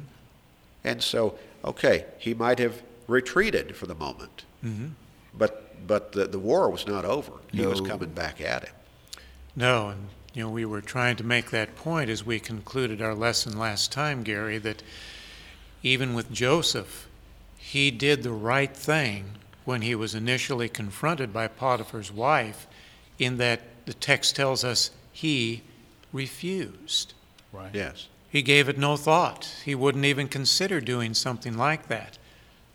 And 0.84 1.02
so, 1.02 1.38
okay, 1.64 2.06
he 2.18 2.34
might 2.34 2.58
have 2.58 2.82
retreated 3.06 3.76
for 3.76 3.86
the 3.86 3.94
moment, 3.94 4.44
but 5.36 5.58
but 5.84 6.12
the, 6.12 6.26
the 6.26 6.38
war 6.38 6.70
was 6.70 6.86
not 6.86 7.04
over. 7.04 7.32
He 7.50 7.66
was 7.66 7.80
coming 7.80 8.10
back 8.10 8.40
at 8.40 8.62
him. 8.64 8.74
No, 9.56 9.88
and 9.88 10.08
you 10.32 10.44
know, 10.44 10.48
we 10.50 10.64
were 10.64 10.80
trying 10.80 11.16
to 11.16 11.24
make 11.24 11.50
that 11.50 11.74
point 11.76 12.08
as 12.08 12.24
we 12.24 12.38
concluded 12.38 13.02
our 13.02 13.14
lesson 13.14 13.58
last 13.58 13.90
time, 13.92 14.22
Gary, 14.22 14.58
that 14.58 14.82
even 15.82 16.14
with 16.14 16.32
Joseph, 16.32 17.08
he 17.56 17.90
did 17.90 18.22
the 18.22 18.32
right 18.32 18.74
thing 18.74 19.32
when 19.64 19.82
he 19.82 19.94
was 19.94 20.14
initially 20.14 20.68
confronted 20.68 21.32
by 21.32 21.48
Potiphar's 21.48 22.12
wife, 22.12 22.66
in 23.18 23.36
that 23.38 23.60
the 23.86 23.94
text 23.94 24.34
tells 24.36 24.64
us 24.64 24.90
he 25.12 25.62
refused. 26.12 27.14
Right. 27.52 27.74
Yes. 27.74 28.08
He 28.30 28.42
gave 28.42 28.68
it 28.68 28.78
no 28.78 28.96
thought. 28.96 29.54
He 29.64 29.74
wouldn't 29.74 30.04
even 30.04 30.26
consider 30.26 30.80
doing 30.80 31.14
something 31.14 31.56
like 31.56 31.88
that. 31.88 32.18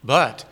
But 0.04 0.46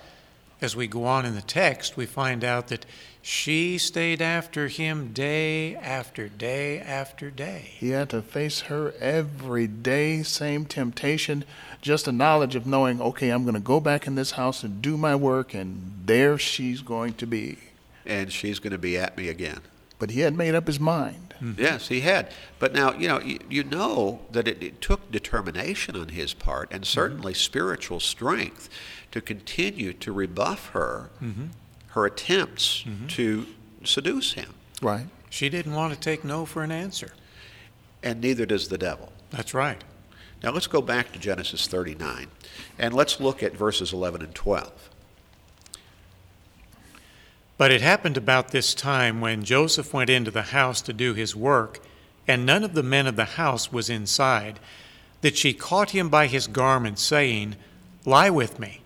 as 0.61 0.75
we 0.75 0.87
go 0.87 1.05
on 1.05 1.25
in 1.25 1.35
the 1.35 1.41
text, 1.41 1.97
we 1.97 2.05
find 2.05 2.43
out 2.43 2.67
that 2.67 2.85
she 3.21 3.77
stayed 3.77 4.21
after 4.21 4.67
him 4.67 5.11
day 5.11 5.75
after 5.75 6.29
day 6.29 6.79
after 6.79 7.31
day. 7.31 7.71
He 7.77 7.89
had 7.89 8.09
to 8.11 8.21
face 8.21 8.61
her 8.61 8.93
every 8.99 9.67
day, 9.67 10.23
same 10.23 10.65
temptation, 10.65 11.43
just 11.81 12.07
a 12.07 12.11
knowledge 12.11 12.55
of 12.55 12.67
knowing, 12.67 13.01
okay, 13.01 13.29
I'm 13.29 13.43
going 13.43 13.55
to 13.55 13.59
go 13.59 13.79
back 13.79 14.07
in 14.07 14.15
this 14.15 14.31
house 14.31 14.63
and 14.63 14.81
do 14.81 14.95
my 14.95 15.15
work, 15.15 15.53
and 15.53 16.03
there 16.05 16.37
she's 16.37 16.81
going 16.81 17.15
to 17.15 17.25
be. 17.25 17.57
And 18.05 18.31
she's 18.31 18.59
going 18.59 18.71
to 18.71 18.77
be 18.77 18.97
at 18.97 19.17
me 19.17 19.29
again. 19.29 19.61
But 19.99 20.11
he 20.11 20.21
had 20.21 20.35
made 20.35 20.55
up 20.55 20.67
his 20.67 20.79
mind. 20.79 21.33
Mm-hmm. 21.41 21.61
Yes, 21.61 21.87
he 21.87 22.01
had. 22.01 22.31
But 22.59 22.73
now, 22.73 22.93
you 22.93 23.07
know, 23.07 23.19
you, 23.19 23.39
you 23.49 23.63
know 23.63 24.21
that 24.31 24.47
it, 24.47 24.61
it 24.63 24.81
took 24.81 25.11
determination 25.11 25.95
on 25.95 26.09
his 26.09 26.33
part 26.33 26.69
and 26.71 26.81
mm-hmm. 26.81 26.99
certainly 26.99 27.33
spiritual 27.33 27.99
strength 27.99 28.69
to 29.11 29.21
continue 29.21 29.93
to 29.93 30.11
rebuff 30.11 30.69
her, 30.69 31.09
mm-hmm. 31.21 31.47
her 31.89 32.05
attempts 32.05 32.85
to 33.09 33.45
seduce 33.83 34.33
him. 34.33 34.53
Right. 34.81 35.05
She 35.29 35.49
didn't 35.49 35.73
want 35.73 35.93
to 35.93 35.99
take 35.99 36.23
no 36.23 36.45
for 36.45 36.63
an 36.63 36.71
answer. 36.71 37.13
And 38.03 38.21
neither 38.21 38.45
does 38.45 38.67
the 38.67 38.77
devil. 38.77 39.11
That's 39.31 39.53
right. 39.53 39.83
Now 40.43 40.51
let's 40.51 40.67
go 40.67 40.81
back 40.81 41.11
to 41.13 41.19
Genesis 41.19 41.67
39 41.67 42.27
and 42.77 42.93
let's 42.93 43.19
look 43.19 43.41
at 43.41 43.53
verses 43.53 43.93
11 43.93 44.21
and 44.21 44.35
12. 44.35 44.89
But 47.57 47.71
it 47.71 47.81
happened 47.81 48.17
about 48.17 48.51
this 48.51 48.73
time 48.73 49.21
when 49.21 49.45
Joseph 49.45 49.93
went 49.93 50.09
into 50.09 50.31
the 50.31 50.41
house 50.43 50.81
to 50.81 50.93
do 50.93 51.13
his 51.13 51.35
work, 51.35 51.79
and 52.27 52.45
none 52.45 52.63
of 52.63 52.73
the 52.73 52.83
men 52.83 53.07
of 53.07 53.15
the 53.15 53.25
house 53.25 53.71
was 53.71 53.89
inside, 53.89 54.59
that 55.21 55.37
she 55.37 55.53
caught 55.53 55.91
him 55.91 56.09
by 56.09 56.27
his 56.27 56.47
garment, 56.47 56.99
saying, 56.99 57.55
Lie 58.03 58.29
with 58.29 58.59
me. 58.59 58.81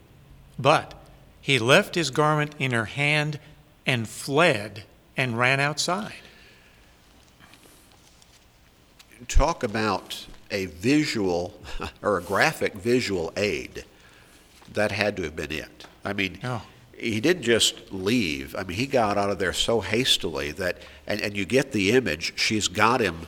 But 0.58 0.94
he 1.42 1.58
left 1.58 1.96
his 1.96 2.12
garment 2.12 2.54
in 2.60 2.72
her 2.72 2.86
hand 2.86 3.40
and 3.86 4.08
fled 4.08 4.84
and 5.18 5.38
ran 5.38 5.60
outside. 5.60 6.14
Talk 9.28 9.64
about 9.64 10.26
a 10.52 10.68
visual 10.68 11.60
or 12.02 12.18
a 12.18 12.22
graphic 12.22 12.74
visual 12.74 13.34
aid. 13.36 13.84
That 14.72 14.92
had 14.92 15.18
to 15.18 15.24
have 15.24 15.36
been 15.36 15.52
it. 15.52 15.86
I 16.06 16.14
mean, 16.14 16.38
Oh. 16.44 16.62
He 17.00 17.20
didn't 17.22 17.44
just 17.44 17.92
leave. 17.92 18.56
I 18.56 18.64
mean, 18.64 18.78
he 18.78 18.86
got 18.86 19.18
out 19.18 19.30
of 19.30 19.40
there 19.40 19.54
so 19.54 19.82
hastily 19.82 20.52
that, 20.54 20.78
and, 21.08 21.22
and 21.22 21.36
you 21.36 21.46
get 21.46 21.72
the 21.72 21.92
image, 21.92 22.34
she's 22.38 22.68
got 22.68 23.00
him 23.00 23.28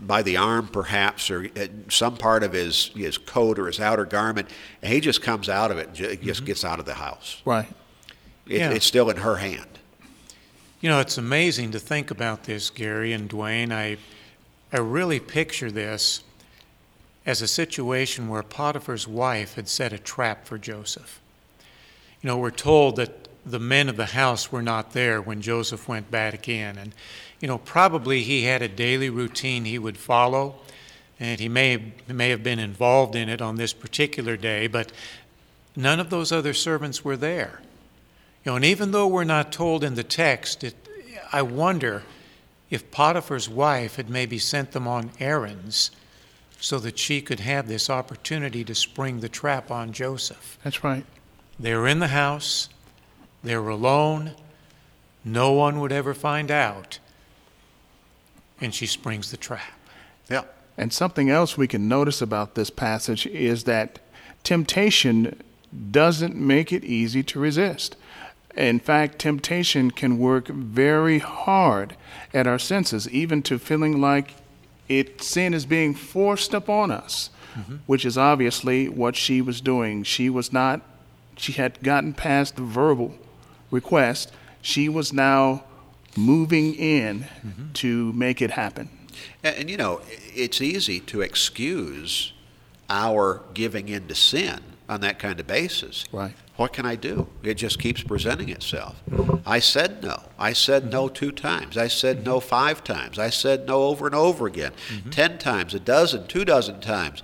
by 0.00 0.22
the 0.22 0.36
arm 0.36 0.66
perhaps, 0.68 1.30
or 1.30 1.48
uh, 1.56 1.66
some 1.88 2.16
part 2.16 2.42
of 2.42 2.52
his, 2.52 2.90
his 2.96 3.18
coat 3.18 3.58
or 3.58 3.66
his 3.66 3.78
outer 3.78 4.04
garment, 4.04 4.48
and 4.82 4.92
he 4.92 5.00
just 5.00 5.22
comes 5.22 5.48
out 5.48 5.70
of 5.70 5.78
it 5.78 5.88
and 5.88 5.96
ju- 5.96 6.16
just 6.16 6.44
gets 6.44 6.64
out 6.64 6.78
of 6.80 6.86
the 6.86 6.94
house. 6.94 7.40
Right. 7.44 7.68
It, 8.46 8.58
Yeah. 8.58 8.70
It's 8.70 8.86
still 8.86 9.10
in 9.10 9.18
her 9.18 9.36
hand. 9.36 9.66
You 10.80 10.88
know, 10.88 10.98
it's 10.98 11.18
amazing 11.18 11.70
to 11.72 11.78
think 11.78 12.10
about 12.10 12.42
this, 12.44 12.68
Gary 12.68 13.12
and 13.12 13.30
Dwayne. 13.30 13.70
I, 13.72 13.98
I 14.72 14.80
really 14.80 15.20
picture 15.20 15.70
this 15.70 16.24
as 17.24 17.40
a 17.40 17.46
situation 17.46 18.28
where 18.28 18.42
Potiphar's 18.42 19.06
wife 19.06 19.54
had 19.54 19.68
set 19.68 19.92
a 19.92 19.98
trap 19.98 20.44
for 20.44 20.58
Joseph. 20.58 21.20
You 22.22 22.28
know, 22.28 22.38
we're 22.38 22.50
told 22.50 22.96
that 22.96 23.28
the 23.44 23.58
men 23.58 23.88
of 23.88 23.96
the 23.96 24.06
house 24.06 24.52
were 24.52 24.62
not 24.62 24.92
there 24.92 25.20
when 25.20 25.42
Joseph 25.42 25.88
went 25.88 26.10
back 26.10 26.48
in. 26.48 26.78
And, 26.78 26.94
you 27.40 27.48
know, 27.48 27.58
probably 27.58 28.22
he 28.22 28.44
had 28.44 28.62
a 28.62 28.68
daily 28.68 29.10
routine 29.10 29.64
he 29.64 29.78
would 29.78 29.98
follow, 29.98 30.54
and 31.18 31.40
he 31.40 31.48
may, 31.48 31.92
may 32.06 32.30
have 32.30 32.42
been 32.42 32.60
involved 32.60 33.16
in 33.16 33.28
it 33.28 33.42
on 33.42 33.56
this 33.56 33.72
particular 33.72 34.36
day, 34.36 34.68
but 34.68 34.92
none 35.74 35.98
of 35.98 36.10
those 36.10 36.30
other 36.30 36.54
servants 36.54 37.04
were 37.04 37.16
there. 37.16 37.60
You 38.44 38.52
know, 38.52 38.56
and 38.56 38.64
even 38.64 38.92
though 38.92 39.08
we're 39.08 39.24
not 39.24 39.52
told 39.52 39.82
in 39.82 39.94
the 39.94 40.04
text, 40.04 40.62
it, 40.62 40.76
I 41.32 41.42
wonder 41.42 42.04
if 42.70 42.90
Potiphar's 42.90 43.48
wife 43.48 43.96
had 43.96 44.08
maybe 44.08 44.38
sent 44.38 44.72
them 44.72 44.86
on 44.88 45.10
errands 45.20 45.90
so 46.60 46.78
that 46.78 46.98
she 46.98 47.20
could 47.20 47.40
have 47.40 47.66
this 47.66 47.90
opportunity 47.90 48.64
to 48.64 48.74
spring 48.74 49.20
the 49.20 49.28
trap 49.28 49.70
on 49.70 49.92
Joseph. 49.92 50.58
That's 50.62 50.84
right. 50.84 51.04
They 51.58 51.74
were 51.74 51.86
in 51.86 51.98
the 52.00 52.08
house, 52.08 52.68
they 53.44 53.56
were 53.56 53.68
alone, 53.68 54.32
no 55.24 55.52
one 55.52 55.80
would 55.80 55.92
ever 55.92 56.14
find 56.14 56.50
out, 56.50 56.98
and 58.60 58.74
she 58.74 58.86
springs 58.86 59.30
the 59.30 59.36
trap. 59.36 59.72
Yeah. 60.28 60.44
And 60.76 60.92
something 60.92 61.30
else 61.30 61.56
we 61.56 61.68
can 61.68 61.88
notice 61.88 62.22
about 62.22 62.54
this 62.54 62.70
passage 62.70 63.26
is 63.26 63.64
that 63.64 63.98
temptation 64.42 65.40
doesn't 65.90 66.34
make 66.34 66.72
it 66.72 66.84
easy 66.84 67.22
to 67.22 67.38
resist. 67.38 67.96
In 68.56 68.80
fact, 68.80 69.18
temptation 69.18 69.90
can 69.90 70.18
work 70.18 70.48
very 70.48 71.18
hard 71.18 71.96
at 72.34 72.46
our 72.46 72.58
senses, 72.58 73.08
even 73.08 73.42
to 73.44 73.58
feeling 73.58 74.00
like 74.00 74.34
it 74.88 75.22
sin 75.22 75.54
is 75.54 75.64
being 75.64 75.94
forced 75.94 76.52
upon 76.52 76.90
us, 76.90 77.30
mm-hmm. 77.54 77.76
which 77.86 78.04
is 78.04 78.18
obviously 78.18 78.88
what 78.88 79.16
she 79.16 79.40
was 79.40 79.60
doing. 79.60 80.02
She 80.02 80.28
was 80.28 80.52
not 80.52 80.82
she 81.36 81.52
had 81.52 81.82
gotten 81.82 82.12
past 82.12 82.56
the 82.56 82.62
verbal 82.62 83.14
request. 83.70 84.32
She 84.60 84.88
was 84.88 85.12
now 85.12 85.64
moving 86.16 86.74
in 86.74 87.20
mm-hmm. 87.44 87.72
to 87.72 88.12
make 88.12 88.42
it 88.42 88.52
happen. 88.52 88.90
And, 89.42 89.56
and 89.56 89.70
you 89.70 89.76
know, 89.76 90.00
it's 90.34 90.60
easy 90.60 91.00
to 91.00 91.20
excuse 91.20 92.32
our 92.88 93.42
giving 93.54 93.88
in 93.88 94.08
to 94.08 94.14
sin 94.14 94.60
on 94.88 95.00
that 95.00 95.18
kind 95.18 95.40
of 95.40 95.46
basis. 95.46 96.04
Right. 96.12 96.34
What 96.56 96.74
can 96.74 96.84
I 96.84 96.96
do? 96.96 97.28
It 97.42 97.54
just 97.54 97.78
keeps 97.78 98.02
presenting 98.02 98.50
itself. 98.50 99.00
Mm-hmm. 99.10 99.48
I 99.48 99.58
said 99.58 100.02
no. 100.02 100.22
I 100.38 100.52
said 100.52 100.92
no 100.92 101.08
two 101.08 101.32
times. 101.32 101.78
I 101.78 101.88
said 101.88 102.24
no 102.24 102.38
mm-hmm. 102.38 102.48
five 102.48 102.84
times. 102.84 103.18
I 103.18 103.30
said 103.30 103.66
no 103.66 103.84
over 103.84 104.06
and 104.06 104.14
over 104.14 104.46
again. 104.46 104.72
Ten 105.10 105.38
times, 105.38 105.74
a 105.74 105.80
dozen, 105.80 106.26
two 106.26 106.44
dozen 106.44 106.80
times. 106.80 107.22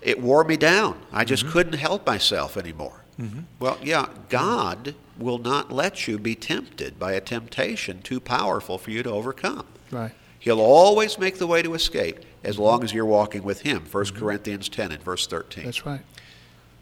It 0.00 0.20
wore 0.22 0.44
me 0.44 0.56
down. 0.56 1.00
I 1.12 1.24
just 1.24 1.48
couldn't 1.48 1.72
help 1.72 2.06
myself 2.06 2.56
anymore. 2.56 3.02
Mm-hmm. 3.20 3.40
Well, 3.58 3.78
yeah, 3.82 4.08
God 4.28 4.94
will 5.18 5.38
not 5.38 5.72
let 5.72 6.06
you 6.06 6.18
be 6.18 6.34
tempted 6.34 6.98
by 6.98 7.12
a 7.12 7.20
temptation 7.20 8.00
too 8.02 8.20
powerful 8.20 8.78
for 8.78 8.90
you 8.90 9.02
to 9.02 9.10
overcome. 9.10 9.66
Right. 9.90 10.12
He'll 10.38 10.60
always 10.60 11.18
make 11.18 11.38
the 11.38 11.46
way 11.46 11.62
to 11.62 11.74
escape 11.74 12.20
as 12.44 12.54
mm-hmm. 12.54 12.64
long 12.64 12.84
as 12.84 12.92
you're 12.92 13.04
walking 13.04 13.42
with 13.42 13.62
Him. 13.62 13.84
1 13.90 14.04
mm-hmm. 14.04 14.18
Corinthians 14.18 14.68
10 14.68 14.92
and 14.92 15.02
verse 15.02 15.26
13. 15.26 15.64
That's 15.64 15.84
right. 15.84 16.00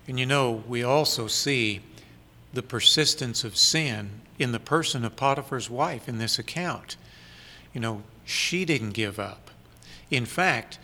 And 0.06 0.20
you 0.20 0.26
know, 0.26 0.62
we 0.68 0.82
also 0.82 1.26
see 1.26 1.80
the 2.52 2.62
persistence 2.62 3.44
of 3.44 3.56
sin 3.56 4.20
in 4.38 4.52
the 4.52 4.60
person 4.60 5.04
of 5.04 5.16
Potiphar's 5.16 5.70
wife 5.70 6.08
in 6.08 6.18
this 6.18 6.38
account. 6.38 6.96
You 7.72 7.80
know, 7.80 8.02
she 8.24 8.64
didn't 8.64 8.90
give 8.90 9.18
up. 9.18 9.50
In 10.10 10.26
fact, 10.26 10.78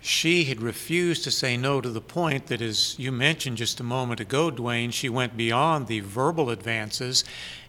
she 0.00 0.44
had 0.44 0.62
refused 0.62 1.24
to 1.24 1.30
say 1.30 1.56
no 1.56 1.80
to 1.80 1.90
the 1.90 2.00
point 2.00 2.46
that, 2.46 2.62
as 2.62 2.98
you 2.98 3.12
mentioned 3.12 3.58
just 3.58 3.80
a 3.80 3.84
moment 3.84 4.20
ago, 4.20 4.50
Dwayne, 4.50 4.92
she 4.92 5.08
went 5.08 5.36
beyond 5.36 5.86
the 5.86 6.00
verbal 6.00 6.48
advances 6.48 7.22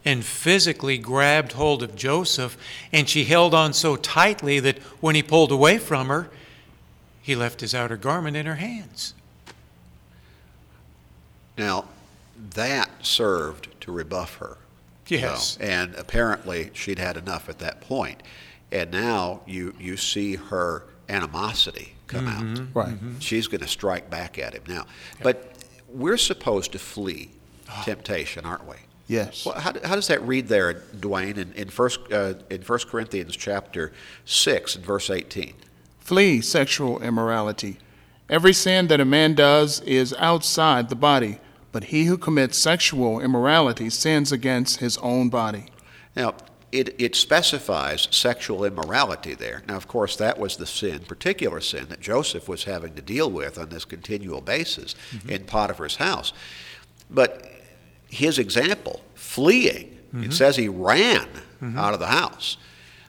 and 0.05 0.23
physically 0.23 0.97
grabbed 0.97 1.51
hold 1.53 1.83
of 1.83 1.95
Joseph, 1.95 2.57
and 2.91 3.09
she 3.09 3.25
held 3.25 3.53
on 3.53 3.73
so 3.73 3.97
tightly 3.97 4.59
that 4.61 4.79
when 5.01 5.15
he 5.15 5.21
pulled 5.21 5.51
away 5.51 5.77
from 5.77 6.07
her, 6.07 6.29
he 7.21 7.35
left 7.35 7.61
his 7.61 7.75
outer 7.75 7.97
garment 7.97 8.38
in 8.38 8.45
her 8.45 8.55
hands. 8.55 9.13
Now, 11.57 11.85
that 12.55 12.89
served 13.05 13.67
to 13.81 13.91
rebuff 13.91 14.38
her. 14.38 14.57
Yes. 15.07 15.57
And 15.59 15.93
apparently 15.95 16.71
she'd 16.73 16.97
had 16.97 17.17
enough 17.17 17.50
at 17.50 17.59
that 17.59 17.81
point. 17.81 18.23
And 18.71 18.91
now 18.91 19.41
you, 19.45 19.75
you 19.77 19.97
see 19.97 20.35
her 20.35 20.83
animosity 21.09 21.95
come 22.11 22.27
out. 22.27 22.43
Mm-hmm. 22.43 22.77
Right. 22.77 22.89
Mm-hmm. 22.89 23.19
She's 23.19 23.47
going 23.47 23.61
to 23.61 23.67
strike 23.67 24.09
back 24.09 24.37
at 24.37 24.53
him 24.53 24.63
now. 24.67 24.85
But 25.23 25.53
we're 25.89 26.17
supposed 26.17 26.71
to 26.73 26.79
flee 26.79 27.31
ah. 27.69 27.81
temptation, 27.85 28.45
aren't 28.45 28.67
we? 28.67 28.75
Yes. 29.07 29.45
Well, 29.45 29.59
how, 29.59 29.73
how 29.83 29.95
does 29.95 30.07
that 30.07 30.21
read 30.21 30.47
there, 30.47 30.73
Dwayne, 30.73 31.37
in, 31.37 31.51
in, 31.53 31.69
first, 31.69 31.99
uh, 32.13 32.35
in 32.49 32.61
1 32.61 32.79
Corinthians 32.87 33.35
chapter 33.35 33.91
6 34.25 34.75
and 34.75 34.85
verse 34.85 35.09
18? 35.09 35.53
Flee 35.99 36.41
sexual 36.41 37.01
immorality. 37.01 37.77
Every 38.29 38.53
sin 38.53 38.87
that 38.87 39.01
a 39.01 39.05
man 39.05 39.35
does 39.35 39.81
is 39.81 40.13
outside 40.17 40.87
the 40.87 40.95
body, 40.95 41.39
but 41.73 41.85
he 41.85 42.05
who 42.05 42.17
commits 42.17 42.57
sexual 42.57 43.19
immorality 43.19 43.89
sins 43.89 44.31
against 44.31 44.79
his 44.79 44.97
own 44.99 45.27
body. 45.27 45.65
Now, 46.15 46.35
it, 46.71 46.95
it 46.99 47.15
specifies 47.15 48.07
sexual 48.11 48.63
immorality 48.63 49.33
there. 49.33 49.63
Now, 49.67 49.75
of 49.75 49.87
course, 49.87 50.15
that 50.15 50.39
was 50.39 50.57
the 50.57 50.65
sin, 50.65 50.99
particular 50.99 51.59
sin, 51.59 51.87
that 51.89 51.99
Joseph 51.99 52.47
was 52.47 52.63
having 52.63 52.93
to 52.95 53.01
deal 53.01 53.29
with 53.29 53.57
on 53.57 53.69
this 53.69 53.85
continual 53.85 54.41
basis 54.41 54.95
mm-hmm. 55.11 55.29
in 55.29 55.43
Potiphar's 55.45 55.97
house. 55.97 56.31
But 57.09 57.51
his 58.09 58.39
example, 58.39 59.01
fleeing, 59.15 59.97
it 60.13 60.15
mm-hmm. 60.15 60.31
says 60.31 60.55
he 60.55 60.69
ran 60.69 61.27
mm-hmm. 61.61 61.77
out 61.77 61.93
of 61.93 61.99
the 61.99 62.07
house. 62.07 62.57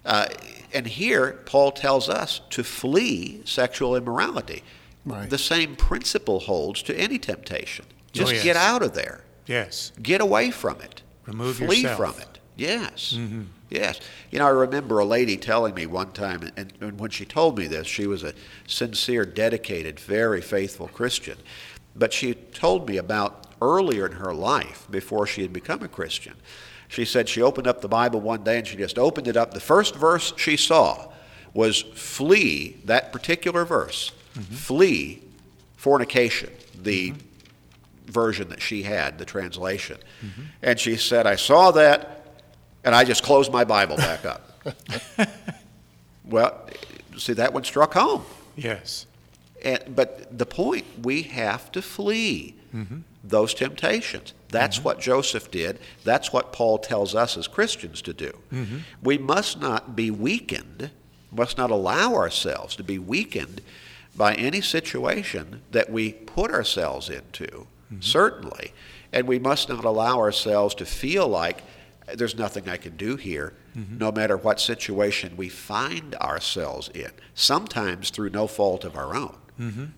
Uh, 0.05 0.27
and 0.73 0.87
here, 0.87 1.41
Paul 1.47 1.71
tells 1.73 2.09
us 2.09 2.41
to 2.51 2.65
flee 2.65 3.43
sexual 3.45 3.95
immorality. 3.95 4.63
Right. 5.05 5.29
The 5.29 5.39
same 5.39 5.77
principle 5.77 6.41
holds 6.41 6.83
to 6.85 6.97
any 6.97 7.19
temptation. 7.19 7.85
Oh, 7.89 7.95
Just 8.13 8.33
yes. 8.35 8.45
get 8.45 8.57
out 8.57 8.83
of 8.83 8.95
there. 8.95 9.25
Yes. 9.47 9.93
Get 10.01 10.21
away 10.21 10.51
from 10.51 10.81
it. 10.81 11.03
Remove 11.27 11.57
Flee 11.57 11.83
yourself. 11.83 11.97
from 11.97 12.23
it. 12.23 12.39
Yes. 12.63 13.15
Mm-hmm. 13.17 13.43
Yes. 13.71 13.99
You 14.31 14.39
know, 14.39 14.47
I 14.47 14.51
remember 14.51 15.01
a 15.01 15.05
lady 15.05 15.37
telling 15.37 15.75
me 15.75 15.85
one 15.87 16.13
time, 16.13 16.53
and, 16.57 16.73
and 16.81 17.01
when 17.01 17.11
she 17.11 17.25
told 17.25 17.59
me 17.59 17.67
this, 17.67 17.89
she 17.89 18.07
was 18.07 18.23
a 18.23 18.35
sincere, 18.69 19.25
dedicated, 19.25 19.99
very 19.99 20.41
faithful 20.41 20.87
Christian. 20.87 21.39
But 21.97 22.13
she 22.13 22.35
told 22.35 22.89
me 22.89 22.99
about 22.99 23.49
earlier 23.61 24.07
in 24.07 24.13
her 24.13 24.33
life, 24.33 24.87
before 24.91 25.27
she 25.27 25.43
had 25.43 25.53
become 25.53 25.83
a 25.83 25.89
Christian, 25.89 26.35
She 26.93 27.07
said 27.07 27.27
she 27.27 27.41
opened 27.41 27.67
up 27.67 27.81
the 27.81 27.89
Bible 27.89 28.21
one 28.21 28.45
day 28.45 28.59
and 28.59 28.67
she 28.67 28.77
just 28.77 28.99
opened 28.99 29.27
it 29.27 29.35
up. 29.35 29.55
The 29.55 29.61
first 29.61 29.95
verse 29.95 30.35
she 30.37 30.59
saw 30.59 31.09
was 31.55 31.81
flee, 31.81 32.77
that 32.85 33.13
particular 33.13 33.65
verse, 33.65 34.13
mm-hmm. 34.35 34.55
flee 34.55 35.23
fornication, 35.77 36.51
the 36.79 37.13
mm-hmm. 37.13 38.13
version 38.13 38.51
that 38.51 38.61
she 38.61 38.83
had, 38.83 39.19
the 39.19 39.25
translation. 39.25 39.97
And 40.61 40.79
she 40.79 40.97
said, 40.97 41.27
I 41.27 41.37
saw 41.37 41.71
that 41.71 42.22
and 42.85 42.95
I 42.95 43.05
just 43.05 43.23
closed 43.23 43.53
my 43.53 43.65
Bible 43.65 43.97
back 43.97 44.25
up. 44.25 44.53
well, 46.25 46.67
see, 47.17 47.33
that 47.35 47.53
one 47.53 47.65
struck 47.65 47.95
home. 47.95 48.25
Yes. 48.57 49.07
And, 49.63 49.95
but 49.95 50.37
the 50.37 50.47
point, 50.47 50.85
we 51.03 51.23
have 51.23 51.71
to 51.73 51.83
flee 51.83 52.57
mm-hmm. 52.75 52.99
those 53.23 53.55
temptations. 53.55 54.35
That's 54.49 54.79
mm-hmm. 54.79 54.85
what 54.85 55.01
Joseph 55.01 55.51
did. 55.51 55.79
That's 56.05 56.33
what 56.33 56.53
Paul 56.53 56.79
tells 56.79 57.15
us 57.15 57.37
as 57.37 57.47
Christians 57.47 58.03
to 58.03 58.13
do. 58.13 58.39
Mm-hmm. 58.53 58.79
We 59.03 59.19
must 59.19 59.61
not 59.61 59.95
be 59.95 60.11
weakened, 60.11 60.91
must 61.31 61.57
not 61.57 61.71
allow 61.71 62.15
ourselves 62.15 62.77
to 62.77 62.83
be 62.83 62.99
weakened 62.99 63.61
by 64.17 64.35
any 64.35 64.61
situation 64.61 65.63
that 65.71 65.91
we 65.91 66.13
put 66.13 66.51
ourselves 66.51 67.09
into, 67.09 67.67
certainly. 68.01 68.73
And 69.13 69.27
we 69.27 69.39
must 69.39 69.69
not 69.69 69.85
allow 69.85 70.19
ourselves 70.19 70.75
to 70.77 70.85
feel 70.85 71.29
like 71.29 71.63
there's 72.15 72.37
nothing 72.37 72.69
I 72.69 72.77
can 72.77 72.97
do 72.97 73.17
here, 73.17 73.55
no 73.75 74.11
matter 74.13 74.37
what 74.37 74.61
situation 74.61 75.37
we 75.37 75.49
find 75.49 76.15
ourselves 76.17 76.89
in, 76.95 77.11
sometimes 77.35 78.11
through 78.11 78.31
no 78.31 78.47
fault 78.47 78.85
of 78.85 78.97
our 78.97 79.15
own. 79.15 79.37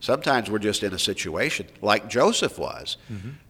Sometimes 0.01 0.51
we're 0.51 0.59
just 0.59 0.83
in 0.83 0.93
a 0.93 0.99
situation 0.99 1.67
like 1.81 2.09
Joseph 2.09 2.59
was 2.59 2.99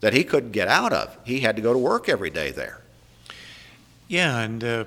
that 0.01 0.13
he 0.13 0.23
couldn't 0.23 0.53
get 0.53 0.69
out 0.69 0.93
of. 0.93 1.17
He 1.25 1.41
had 1.41 1.57
to 1.57 1.63
go 1.63 1.73
to 1.73 1.79
work 1.79 2.09
every 2.09 2.31
day 2.31 2.53
there. 2.53 2.83
Yeah, 4.07 4.39
and 4.39 4.63
uh, 4.63 4.85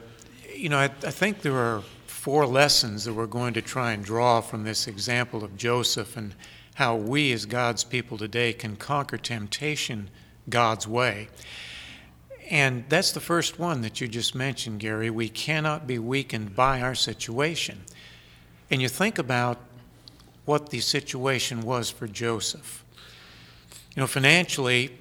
you 0.55 0.69
know, 0.69 0.77
I, 0.77 0.86
I 0.86 1.12
think 1.12 1.41
there 1.41 1.57
are 1.57 1.81
four 2.05 2.45
lessons 2.45 3.05
that 3.05 3.13
we're 3.13 3.25
going 3.25 3.53
to 3.53 3.62
try 3.62 3.91
and 3.91 4.03
draw 4.03 4.41
from 4.41 4.63
this 4.63 4.88
example 4.88 5.43
of 5.43 5.57
Joseph 5.57 6.15
and 6.17 6.36
how 6.75 6.95
we, 6.95 7.31
as 7.31 7.45
God's 7.45 7.83
people 7.83 8.17
today, 8.17 8.53
can 8.53 8.75
conquer 8.75 9.17
temptation 9.17 10.09
God's 10.50 10.88
way. 10.88 11.27
And 12.50 12.86
that's 12.88 13.12
the 13.12 13.20
first 13.20 13.60
one 13.60 13.82
that 13.82 14.00
you 14.00 14.08
just 14.08 14.34
mentioned, 14.34 14.80
Gary. 14.80 15.10
We 15.10 15.30
cannot 15.30 15.86
be 15.86 16.00
weakened 16.00 16.56
by 16.56 16.82
our 16.82 16.96
situation. 16.96 17.84
And 18.72 18.82
you 18.82 18.88
think 18.88 19.18
about 19.18 19.60
what 20.46 20.70
the 20.70 20.80
situation 20.80 21.62
was 21.62 21.89
for 21.89 22.08
Joseph. 22.08 22.86
You 23.96 24.01
know, 24.01 24.08
financially, 24.08 24.98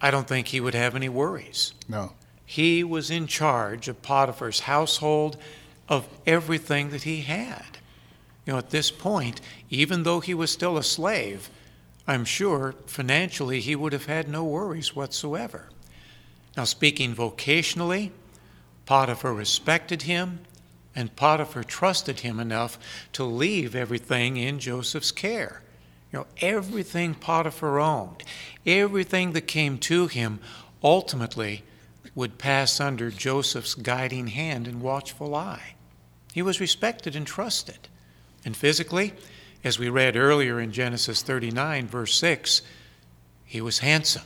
I 0.00 0.10
don't 0.10 0.28
think 0.28 0.48
he 0.48 0.60
would 0.60 0.74
have 0.74 0.94
any 0.94 1.08
worries. 1.08 1.74
No. 1.88 2.12
He 2.46 2.84
was 2.84 3.10
in 3.10 3.26
charge 3.26 3.88
of 3.88 4.02
Potiphar's 4.02 4.60
household, 4.60 5.36
of 5.88 6.06
everything 6.26 6.90
that 6.90 7.02
he 7.02 7.22
had. 7.22 7.78
You 8.46 8.52
know, 8.52 8.58
at 8.58 8.70
this 8.70 8.90
point, 8.90 9.40
even 9.70 10.02
though 10.02 10.20
he 10.20 10.34
was 10.34 10.50
still 10.50 10.76
a 10.76 10.82
slave, 10.82 11.50
I'm 12.06 12.24
sure 12.24 12.74
financially 12.86 13.60
he 13.60 13.74
would 13.74 13.92
have 13.92 14.06
had 14.06 14.28
no 14.28 14.44
worries 14.44 14.94
whatsoever. 14.94 15.68
Now, 16.56 16.64
speaking 16.64 17.14
vocationally, 17.14 18.10
Potiphar 18.86 19.32
respected 19.32 20.02
him, 20.02 20.40
and 20.94 21.16
Potiphar 21.16 21.64
trusted 21.64 22.20
him 22.20 22.38
enough 22.38 22.78
to 23.12 23.24
leave 23.24 23.74
everything 23.74 24.36
in 24.36 24.60
Joseph's 24.60 25.10
care. 25.10 25.62
You 26.12 26.20
know, 26.20 26.26
everything 26.40 27.14
Potiphar 27.14 27.80
owned, 27.80 28.22
everything 28.64 29.32
that 29.32 29.48
came 29.48 29.78
to 29.78 30.06
him, 30.06 30.38
ultimately 30.82 31.64
would 32.14 32.38
pass 32.38 32.80
under 32.80 33.10
Joseph's 33.10 33.74
guiding 33.74 34.28
hand 34.28 34.68
and 34.68 34.80
watchful 34.80 35.34
eye. 35.34 35.74
He 36.32 36.42
was 36.42 36.60
respected 36.60 37.16
and 37.16 37.26
trusted. 37.26 37.88
And 38.44 38.56
physically, 38.56 39.14
as 39.64 39.78
we 39.78 39.88
read 39.88 40.16
earlier 40.16 40.60
in 40.60 40.70
Genesis 40.70 41.22
39, 41.22 41.88
verse 41.88 42.16
6, 42.16 42.62
he 43.44 43.60
was 43.60 43.80
handsome. 43.80 44.22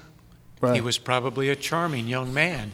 Right. 0.60 0.74
He 0.74 0.80
was 0.80 0.98
probably 0.98 1.48
a 1.48 1.56
charming 1.56 2.08
young 2.08 2.32
man. 2.34 2.72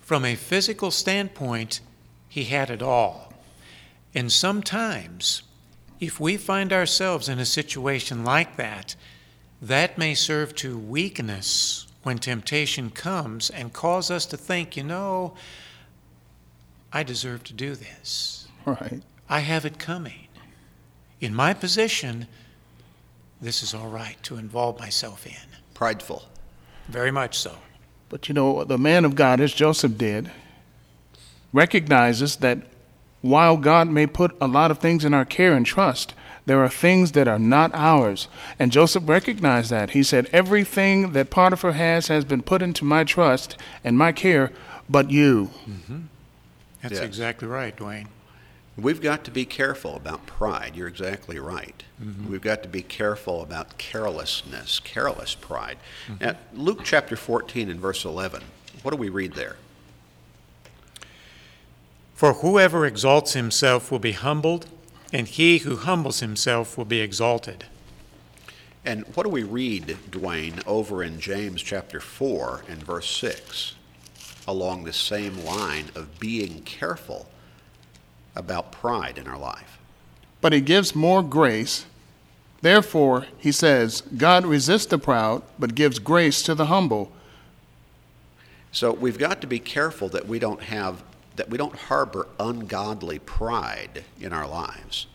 From 0.00 0.24
a 0.24 0.34
physical 0.34 0.90
standpoint, 0.90 1.80
he 2.28 2.44
had 2.44 2.70
it 2.70 2.82
all. 2.82 3.32
And 4.14 4.32
sometimes, 4.32 5.42
if 6.00 6.18
we 6.18 6.36
find 6.36 6.72
ourselves 6.72 7.28
in 7.28 7.38
a 7.38 7.44
situation 7.44 8.24
like 8.24 8.56
that, 8.56 8.96
that 9.60 9.98
may 9.98 10.14
serve 10.14 10.54
to 10.56 10.78
weaken 10.78 11.28
us 11.28 11.86
when 12.02 12.18
temptation 12.18 12.90
comes 12.90 13.50
and 13.50 13.72
cause 13.72 14.10
us 14.10 14.24
to 14.26 14.36
think, 14.36 14.76
you 14.76 14.84
know, 14.84 15.34
I 16.92 17.02
deserve 17.02 17.44
to 17.44 17.52
do 17.52 17.74
this. 17.74 18.48
Right. 18.64 19.02
I 19.28 19.40
have 19.40 19.66
it 19.66 19.78
coming. 19.78 20.28
In 21.20 21.34
my 21.34 21.52
position, 21.52 22.28
this 23.40 23.62
is 23.62 23.74
all 23.74 23.88
right 23.88 24.16
to 24.22 24.36
involve 24.36 24.78
myself 24.78 25.26
in. 25.26 25.34
Prideful. 25.74 26.24
Very 26.88 27.10
much 27.10 27.38
so. 27.38 27.56
But 28.08 28.28
you 28.28 28.34
know, 28.34 28.64
the 28.64 28.78
man 28.78 29.04
of 29.04 29.14
God, 29.14 29.40
as 29.40 29.52
Joseph 29.52 29.98
did, 29.98 30.30
recognizes 31.52 32.36
that 32.36 32.58
while 33.20 33.56
God 33.56 33.88
may 33.88 34.06
put 34.06 34.36
a 34.40 34.46
lot 34.46 34.70
of 34.70 34.78
things 34.78 35.04
in 35.04 35.12
our 35.12 35.24
care 35.24 35.54
and 35.54 35.66
trust, 35.66 36.14
there 36.46 36.62
are 36.62 36.68
things 36.68 37.12
that 37.12 37.28
are 37.28 37.38
not 37.38 37.70
ours. 37.74 38.28
And 38.58 38.72
Joseph 38.72 39.06
recognized 39.06 39.70
that. 39.70 39.90
He 39.90 40.02
said, 40.02 40.28
Everything 40.32 41.12
that 41.12 41.28
Potiphar 41.30 41.72
has 41.72 42.06
has 42.08 42.24
been 42.24 42.42
put 42.42 42.62
into 42.62 42.84
my 42.84 43.04
trust 43.04 43.56
and 43.84 43.98
my 43.98 44.12
care, 44.12 44.50
but 44.88 45.10
you. 45.10 45.50
Mm-hmm. 45.68 45.98
That's 46.82 46.94
Yes. 46.94 47.02
exactly 47.02 47.48
right, 47.48 47.76
Dwayne. 47.76 48.06
We've 48.78 49.00
got 49.00 49.24
to 49.24 49.32
be 49.32 49.44
careful 49.44 49.96
about 49.96 50.24
pride. 50.26 50.76
You're 50.76 50.86
exactly 50.86 51.40
right. 51.40 51.82
Mm-hmm. 52.00 52.30
We've 52.30 52.40
got 52.40 52.62
to 52.62 52.68
be 52.68 52.82
careful 52.82 53.42
about 53.42 53.76
carelessness, 53.76 54.78
careless 54.78 55.34
pride. 55.34 55.78
Mm-hmm. 56.06 56.24
Now, 56.24 56.36
Luke 56.54 56.82
chapter 56.84 57.16
14 57.16 57.70
and 57.70 57.80
verse 57.80 58.04
11, 58.04 58.44
what 58.82 58.92
do 58.92 58.96
we 58.96 59.08
read 59.08 59.32
there? 59.32 59.56
For 62.14 62.34
whoever 62.34 62.86
exalts 62.86 63.32
himself 63.32 63.90
will 63.90 63.98
be 63.98 64.12
humbled, 64.12 64.66
and 65.12 65.26
he 65.26 65.58
who 65.58 65.74
humbles 65.74 66.20
himself 66.20 66.78
will 66.78 66.84
be 66.84 67.00
exalted. 67.00 67.64
And 68.84 69.04
what 69.16 69.24
do 69.24 69.28
we 69.28 69.42
read, 69.42 69.96
Dwayne, 70.08 70.64
over 70.68 71.02
in 71.02 71.18
James 71.18 71.62
chapter 71.62 71.98
4 71.98 72.64
and 72.68 72.80
verse 72.84 73.10
6, 73.10 73.74
along 74.46 74.84
the 74.84 74.92
same 74.92 75.44
line 75.44 75.86
of 75.96 76.20
being 76.20 76.62
careful 76.62 77.28
about 78.34 78.72
pride 78.72 79.18
in 79.18 79.26
our 79.26 79.38
life? 79.38 79.78
But 80.40 80.52
he 80.52 80.60
gives 80.60 80.94
more 80.94 81.22
grace. 81.22 81.86
Therefore, 82.60 83.26
he 83.38 83.52
says, 83.52 84.02
God 84.16 84.44
resists 84.44 84.86
the 84.86 84.98
proud, 84.98 85.42
but 85.58 85.74
gives 85.74 85.98
grace 85.98 86.42
to 86.44 86.54
the 86.54 86.66
humble. 86.66 87.12
So 88.72 88.92
we've 88.92 89.18
got 89.18 89.40
to 89.40 89.46
be 89.46 89.58
careful 89.58 90.08
that 90.10 90.26
we 90.26 90.38
don't 90.38 90.62
have 90.62 91.02
that 91.36 91.48
we 91.48 91.56
don't 91.56 91.76
harbor 91.76 92.26
ungodly 92.40 93.20
pride 93.20 94.04
in 94.20 94.32
our 94.32 94.46
lives. 94.46 95.06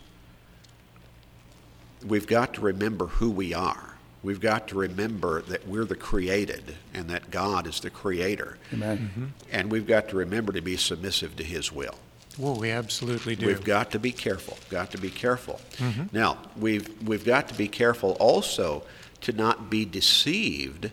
We've 2.04 2.26
got 2.26 2.54
to 2.54 2.62
remember 2.62 3.06
who 3.06 3.30
we 3.30 3.52
are. 3.52 3.94
We've 4.22 4.40
got 4.40 4.68
to 4.68 4.78
remember 4.78 5.42
that 5.42 5.68
we're 5.68 5.84
the 5.84 5.96
created 5.96 6.76
and 6.94 7.10
that 7.10 7.30
God 7.30 7.66
is 7.66 7.80
the 7.80 7.90
creator. 7.90 8.56
Amen. 8.72 8.98
Mm-hmm. 8.98 9.24
And 9.52 9.70
we've 9.70 9.86
got 9.86 10.08
to 10.08 10.16
remember 10.16 10.52
to 10.52 10.62
be 10.62 10.78
submissive 10.78 11.36
to 11.36 11.44
his 11.44 11.70
will. 11.70 11.96
Well, 12.38 12.56
we 12.56 12.70
absolutely 12.70 13.36
do. 13.36 13.46
We've 13.46 13.64
got 13.64 13.92
to 13.92 13.98
be 13.98 14.12
careful. 14.12 14.58
Got 14.68 14.90
to 14.92 14.98
be 14.98 15.10
careful. 15.10 15.60
Mm-hmm. 15.76 16.16
Now, 16.16 16.38
we've 16.56 16.88
we've 17.06 17.24
got 17.24 17.48
to 17.48 17.54
be 17.54 17.68
careful 17.68 18.12
also 18.12 18.82
to 19.20 19.32
not 19.32 19.70
be 19.70 19.84
deceived 19.84 20.90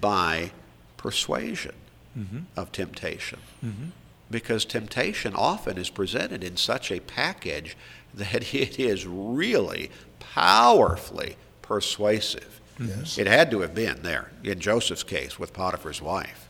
by 0.00 0.52
persuasion 0.96 1.74
mm-hmm. 2.16 2.40
of 2.56 2.72
temptation. 2.72 3.40
Mm-hmm. 3.64 3.88
Because 4.30 4.64
temptation 4.64 5.34
often 5.34 5.76
is 5.78 5.90
presented 5.90 6.42
in 6.42 6.56
such 6.56 6.90
a 6.90 7.00
package 7.00 7.76
that 8.14 8.54
it 8.54 8.78
is 8.78 9.06
really 9.06 9.90
powerfully 10.20 11.36
persuasive. 11.62 12.60
Yes. 12.78 13.18
It 13.18 13.26
had 13.26 13.50
to 13.52 13.60
have 13.60 13.74
been 13.74 14.02
there 14.02 14.30
in 14.42 14.58
Joseph's 14.58 15.04
case 15.04 15.38
with 15.38 15.52
Potiphar's 15.52 16.02
wife. 16.02 16.43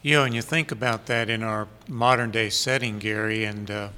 You 0.00 0.14
know, 0.14 0.24
and 0.24 0.34
you 0.34 0.42
think 0.42 0.70
about 0.70 1.06
that 1.06 1.28
in 1.28 1.42
our 1.42 1.66
modern 1.88 2.30
day 2.30 2.50
setting, 2.50 3.00
Gary, 3.00 3.44
and 3.44 3.68
uh, 3.68 3.88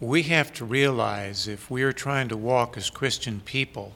we 0.00 0.24
have 0.24 0.52
to 0.54 0.64
realize 0.64 1.46
if 1.46 1.70
we 1.70 1.84
are 1.84 1.92
trying 1.92 2.28
to 2.28 2.36
walk 2.36 2.76
as 2.76 2.90
Christian 2.90 3.40
people, 3.44 3.92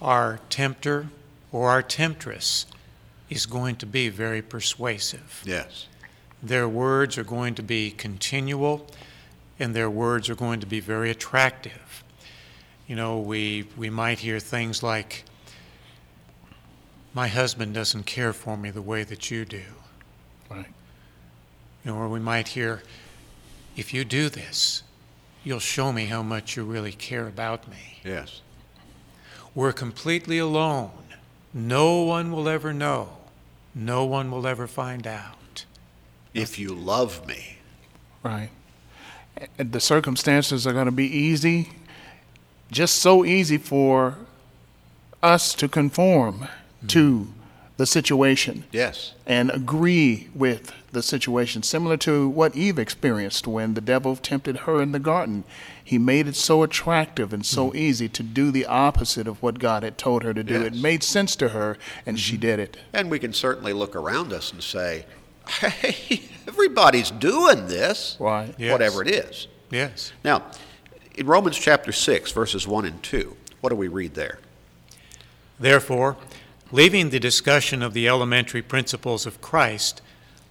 our 0.00 0.38
tempter 0.48 1.08
or 1.50 1.70
our 1.70 1.82
temptress 1.82 2.66
is 3.28 3.46
going 3.46 3.76
to 3.76 3.86
be 3.86 4.08
very 4.08 4.40
persuasive. 4.40 5.42
Yes. 5.44 5.88
Their 6.40 6.68
words 6.68 7.18
are 7.18 7.24
going 7.24 7.56
to 7.56 7.62
be 7.62 7.90
continual, 7.90 8.86
and 9.58 9.74
their 9.74 9.90
words 9.90 10.30
are 10.30 10.36
going 10.36 10.60
to 10.60 10.66
be 10.66 10.78
very 10.78 11.10
attractive. 11.10 12.04
You 12.86 12.94
know, 12.94 13.18
we, 13.18 13.66
we 13.76 13.90
might 13.90 14.20
hear 14.20 14.38
things 14.38 14.84
like, 14.84 15.24
My 17.12 17.26
husband 17.26 17.74
doesn't 17.74 18.06
care 18.06 18.32
for 18.32 18.56
me 18.56 18.70
the 18.70 18.82
way 18.82 19.02
that 19.02 19.32
you 19.32 19.44
do. 19.44 19.64
Right. 20.50 20.66
You 21.84 21.92
You 21.92 21.92
know, 21.92 21.98
or 21.98 22.08
we 22.08 22.20
might 22.20 22.48
hear, 22.48 22.82
if 23.76 23.94
you 23.94 24.04
do 24.04 24.28
this, 24.28 24.82
you'll 25.44 25.58
show 25.58 25.92
me 25.92 26.06
how 26.06 26.22
much 26.22 26.56
you 26.56 26.64
really 26.64 26.92
care 26.92 27.26
about 27.26 27.68
me. 27.68 28.00
Yes. 28.04 28.42
We're 29.54 29.72
completely 29.72 30.38
alone. 30.38 30.90
No 31.54 32.02
one 32.02 32.30
will 32.30 32.48
ever 32.48 32.72
know. 32.72 33.16
No 33.74 34.04
one 34.04 34.30
will 34.30 34.46
ever 34.46 34.66
find 34.66 35.06
out. 35.06 35.64
If 36.34 36.58
you 36.58 36.74
love 36.74 37.26
me. 37.26 37.58
Right. 38.22 38.50
And 39.56 39.72
the 39.72 39.80
circumstances 39.80 40.66
are 40.66 40.72
going 40.72 40.86
to 40.86 40.92
be 40.92 41.06
easy, 41.06 41.70
just 42.70 42.96
so 42.96 43.24
easy 43.24 43.56
for 43.56 44.16
us 45.22 45.54
to 45.54 45.68
conform 45.68 46.48
to 46.88 47.18
hmm. 47.18 47.37
The 47.78 47.86
situation 47.86 48.64
Yes. 48.72 49.12
and 49.24 49.50
agree 49.50 50.28
with 50.34 50.72
the 50.90 51.02
situation, 51.02 51.62
similar 51.62 51.96
to 51.98 52.28
what 52.28 52.56
Eve 52.56 52.76
experienced 52.76 53.46
when 53.46 53.74
the 53.74 53.80
devil 53.80 54.16
tempted 54.16 54.58
her 54.58 54.82
in 54.82 54.90
the 54.90 54.98
garden. 54.98 55.44
He 55.82 55.96
made 55.96 56.26
it 56.26 56.34
so 56.34 56.64
attractive 56.64 57.32
and 57.32 57.46
so 57.46 57.68
mm-hmm. 57.68 57.76
easy 57.76 58.08
to 58.08 58.22
do 58.24 58.50
the 58.50 58.66
opposite 58.66 59.28
of 59.28 59.40
what 59.42 59.60
God 59.60 59.84
had 59.84 59.96
told 59.96 60.24
her 60.24 60.34
to 60.34 60.42
do. 60.42 60.60
It 60.62 60.74
made 60.74 61.04
sense 61.04 61.36
to 61.36 61.50
her, 61.50 61.78
and 62.04 62.18
she 62.18 62.32
mm-hmm. 62.32 62.40
did 62.40 62.58
it. 62.58 62.76
And 62.92 63.10
we 63.10 63.20
can 63.20 63.32
certainly 63.32 63.72
look 63.72 63.94
around 63.94 64.32
us 64.32 64.52
and 64.52 64.60
say, 64.60 65.06
hey, 65.46 66.22
everybody's 66.48 67.12
doing 67.12 67.68
this, 67.68 68.16
Right. 68.18 68.54
Yes. 68.58 68.72
whatever 68.72 69.02
it 69.02 69.08
is. 69.08 69.46
Yes. 69.70 70.12
Now, 70.24 70.42
in 71.14 71.26
Romans 71.26 71.56
chapter 71.56 71.92
6, 71.92 72.32
verses 72.32 72.66
1 72.66 72.86
and 72.86 73.00
2, 73.04 73.36
what 73.60 73.70
do 73.70 73.76
we 73.76 73.86
read 73.86 74.14
there? 74.14 74.40
Therefore, 75.60 76.16
leaving 76.70 77.10
the 77.10 77.20
discussion 77.20 77.82
of 77.82 77.94
the 77.94 78.08
elementary 78.08 78.62
principles 78.62 79.26
of 79.26 79.40
Christ, 79.40 80.02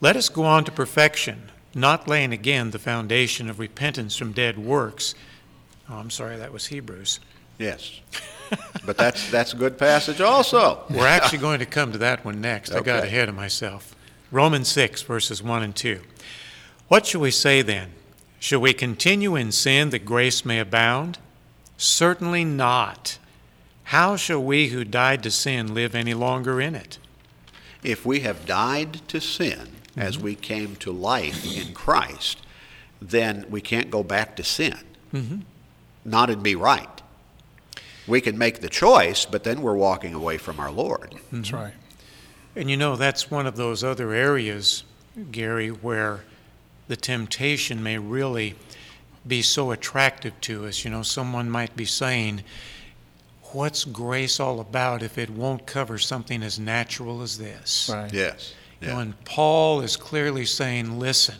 let 0.01 0.15
us 0.15 0.29
go 0.29 0.43
on 0.43 0.63
to 0.65 0.71
perfection, 0.71 1.51
not 1.73 2.07
laying 2.07 2.33
again 2.33 2.71
the 2.71 2.79
foundation 2.79 3.49
of 3.49 3.59
repentance 3.59 4.15
from 4.15 4.31
dead 4.31 4.57
works. 4.57 5.15
Oh, 5.89 5.95
I'm 5.95 6.09
sorry, 6.09 6.37
that 6.37 6.53
was 6.53 6.67
Hebrews. 6.67 7.19
Yes. 7.57 7.99
but 8.85 8.97
that's, 8.97 9.29
that's 9.31 9.53
a 9.53 9.57
good 9.57 9.77
passage 9.77 10.21
also. 10.21 10.83
We're 10.89 11.07
actually 11.07 11.39
going 11.39 11.59
to 11.59 11.65
come 11.65 11.91
to 11.91 11.97
that 11.99 12.23
one 12.23 12.41
next. 12.41 12.71
I 12.71 12.81
got 12.81 13.03
ahead 13.03 13.29
of 13.29 13.35
myself. 13.35 13.95
Romans 14.31 14.67
6, 14.69 15.01
verses 15.03 15.41
1 15.41 15.63
and 15.63 15.75
2. 15.75 16.01
What 16.87 17.05
shall 17.05 17.21
we 17.21 17.31
say 17.31 17.61
then? 17.61 17.91
Shall 18.39 18.59
we 18.59 18.73
continue 18.73 19.35
in 19.35 19.51
sin 19.51 19.89
that 19.89 20.05
grace 20.05 20.45
may 20.45 20.59
abound? 20.59 21.17
Certainly 21.77 22.45
not. 22.45 23.17
How 23.87 24.17
shall 24.17 24.43
we 24.43 24.67
who 24.67 24.83
died 24.83 25.23
to 25.23 25.31
sin 25.31 25.73
live 25.73 25.95
any 25.95 26.13
longer 26.13 26.59
in 26.59 26.75
it? 26.75 26.97
If 27.83 28.05
we 28.05 28.19
have 28.19 28.45
died 28.45 29.07
to 29.07 29.21
sin 29.21 29.69
as 29.95 30.15
mm-hmm. 30.17 30.25
we 30.25 30.35
came 30.35 30.75
to 30.77 30.91
life 30.91 31.45
in 31.55 31.73
Christ, 31.73 32.41
then 33.01 33.45
we 33.49 33.61
can't 33.61 33.89
go 33.89 34.03
back 34.03 34.35
to 34.35 34.43
sin. 34.43 34.77
Mm-hmm. 35.13 35.39
Not 36.03 36.29
and 36.29 36.43
be 36.43 36.53
right. 36.53 37.01
We 38.05 38.19
can 38.19 38.37
make 38.37 38.59
the 38.59 38.67
choice, 38.67 39.25
but 39.25 39.45
then 39.45 39.61
we're 39.61 39.77
walking 39.77 40.13
away 40.13 40.37
from 40.37 40.59
our 40.59 40.71
Lord. 40.71 41.11
Mm-hmm. 41.11 41.37
That's 41.37 41.53
right. 41.53 41.73
And 42.57 42.69
you 42.69 42.75
know, 42.75 42.97
that's 42.97 43.31
one 43.31 43.47
of 43.47 43.55
those 43.55 43.85
other 43.85 44.11
areas, 44.11 44.83
Gary, 45.31 45.69
where 45.69 46.25
the 46.89 46.97
temptation 46.97 47.81
may 47.81 47.97
really 47.97 48.55
be 49.25 49.41
so 49.41 49.71
attractive 49.71 50.33
to 50.41 50.65
us. 50.65 50.83
You 50.83 50.91
know, 50.91 51.03
someone 51.03 51.49
might 51.49 51.77
be 51.77 51.85
saying, 51.85 52.43
What's 53.53 53.85
grace 53.85 54.39
all 54.39 54.59
about 54.59 55.01
if 55.03 55.17
it 55.17 55.29
won't 55.29 55.65
cover 55.65 55.97
something 55.97 56.43
as 56.43 56.59
natural 56.59 57.21
as 57.21 57.37
this? 57.37 57.89
Right. 57.91 58.11
Yes. 58.13 58.53
You 58.81 58.87
know, 58.87 58.93
Yeah. 58.95 59.01
and 59.01 59.23
Paul 59.25 59.81
is 59.81 59.95
clearly 59.95 60.45
saying, 60.45 60.99
Listen, 60.99 61.37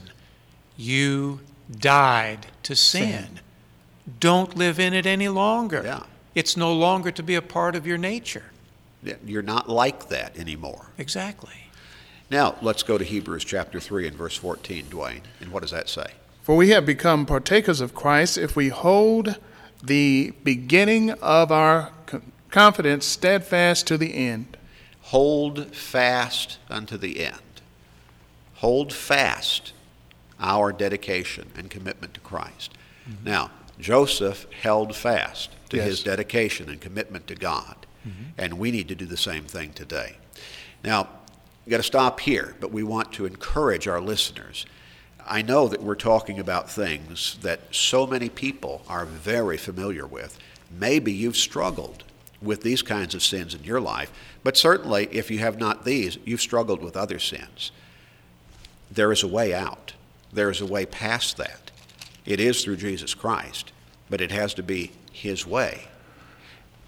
you 0.78 1.42
died 1.80 2.48
to 2.64 2.76
sin. 2.76 3.40
Don't 4.20 4.56
live 4.56 4.80
in 4.80 4.94
it 4.94 5.06
any 5.06 5.28
longer. 5.28 5.82
Yeah. 5.84 6.04
It's 6.34 6.56
no 6.56 6.72
longer 6.74 7.12
to 7.12 7.24
be 7.24 7.36
a 7.36 7.42
part 7.42 7.76
of 7.76 7.86
your 7.86 7.98
nature. 7.98 8.52
Yeah, 9.04 9.16
You're 9.26 9.42
not 9.42 9.70
like 9.70 10.08
that 10.10 10.38
anymore. 10.38 10.88
Exactly. 10.98 11.54
Now, 12.30 12.56
let's 12.62 12.84
go 12.84 12.98
to 12.98 13.04
Hebrews 13.04 13.44
chapter 13.44 13.80
3 13.80 14.08
and 14.08 14.18
verse 14.18 14.36
14, 14.36 14.86
Dwayne. 14.86 15.22
And 15.40 15.52
what 15.52 15.62
does 15.62 15.72
that 15.72 15.90
say? 15.90 16.08
For 16.42 16.56
we 16.56 16.70
have 16.70 16.86
become 16.86 17.26
partakers 17.26 17.82
of 17.82 17.94
Christ 17.94 18.38
if 18.38 18.56
we 18.56 18.70
hold 18.70 19.36
the 19.84 20.34
beginning 20.44 21.12
of 21.12 21.52
our 21.52 21.84
co- 21.84 21.94
confidence 22.58 23.06
steadfast 23.06 23.86
to 23.86 24.00
the 24.00 24.16
end. 24.16 24.58
Hold 25.02 25.76
fast 25.76 26.58
unto 26.72 26.98
the 26.98 27.24
end. 27.24 27.62
Hold 28.56 28.92
fast 28.92 29.74
our 30.40 30.74
dedication 30.74 31.52
and 31.56 31.70
commitment 31.70 32.16
to 32.16 32.20
Christ. 32.22 32.74
Mm-hmm. 33.08 33.30
Now, 33.30 33.52
Joseph 33.80 34.48
held 34.64 34.96
fast 34.96 35.52
to 35.70 35.80
his 35.80 36.02
dedication 36.02 36.68
and 36.68 36.82
commitment 36.82 37.28
to 37.28 37.36
God, 37.36 37.86
mm-hmm. 38.04 38.32
and 38.40 38.58
we 38.58 38.72
need 38.72 38.88
to 38.88 38.96
do 38.96 39.06
the 39.06 39.18
same 39.18 39.44
thing 39.44 39.72
today. 39.74 40.18
Now, 40.84 41.10
you 41.64 41.70
got 41.70 41.78
to 41.78 41.84
stop 41.84 42.22
here, 42.22 42.56
but 42.60 42.72
we 42.72 42.82
want 42.82 43.14
to 43.14 43.28
encourage 43.28 43.88
our 43.88 44.02
listeners. 44.02 44.66
I 45.28 45.44
know 45.44 45.68
that 45.68 45.84
we're 45.84 45.94
talking 45.94 46.40
about 46.40 46.72
things 46.72 47.38
that 47.44 47.60
so 47.70 48.08
many 48.08 48.30
people 48.30 48.82
are 48.90 49.06
very 49.06 49.58
familiar 49.58 50.08
with. 50.08 50.40
Maybe 50.72 51.14
you've 51.14 51.38
struggled 51.38 52.04
with 52.42 52.62
these 52.62 52.82
kinds 52.82 53.16
of 53.16 53.24
sins 53.24 53.54
in 53.54 53.64
your 53.64 53.82
life, 53.82 54.12
but 54.44 54.58
certainly 54.58 55.08
if 55.12 55.32
you 55.32 55.40
have 55.40 55.58
not 55.58 55.86
these, 55.86 56.18
you've 56.26 56.42
struggled 56.42 56.82
with 56.82 56.96
other 56.96 57.20
sins. 57.20 57.72
There 58.92 59.12
is 59.12 59.24
a 59.24 59.28
way 59.28 59.54
out. 59.54 59.94
There 60.32 60.50
is 60.50 60.62
a 60.62 60.66
way 60.66 60.86
past 60.86 61.38
that. 61.38 61.72
It 62.26 62.40
is 62.40 62.64
through 62.64 62.78
Jesus 62.78 63.14
Christ, 63.14 63.72
but 64.10 64.22
it 64.22 64.32
has 64.32 64.54
to 64.56 64.64
be 64.64 64.92
His 65.12 65.48
way. 65.48 65.88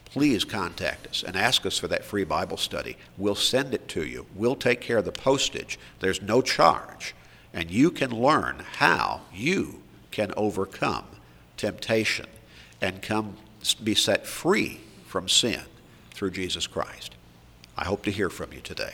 Please 0.06 0.44
contact 0.44 1.08
us 1.08 1.24
and 1.24 1.36
ask 1.36 1.66
us 1.66 1.78
for 1.78 1.88
that 1.88 2.04
free 2.04 2.24
Bible 2.24 2.58
study. 2.58 2.98
We'll 3.18 3.36
send 3.36 3.74
it 3.74 3.88
to 3.90 4.06
you. 4.06 4.26
We'll 4.36 4.56
take 4.56 4.82
care 4.82 4.98
of 4.98 5.06
the 5.06 5.12
postage. 5.12 5.78
There's 6.00 6.22
no 6.22 6.42
charge. 6.42 7.16
And 7.54 7.70
you 7.70 7.92
can 7.92 8.12
learn 8.12 8.64
how 8.78 9.22
you 9.34 9.82
can 10.12 10.34
overcome 10.36 11.06
temptation 11.58 12.26
and 12.82 13.02
come 13.02 13.38
be 13.84 13.94
set 13.94 14.26
free 14.26 14.80
from 15.10 15.28
sin 15.28 15.62
through 16.12 16.30
Jesus 16.30 16.68
Christ. 16.68 17.16
I 17.76 17.86
hope 17.86 18.04
to 18.04 18.12
hear 18.12 18.30
from 18.30 18.54
you 18.54 18.62
today. 18.62 18.94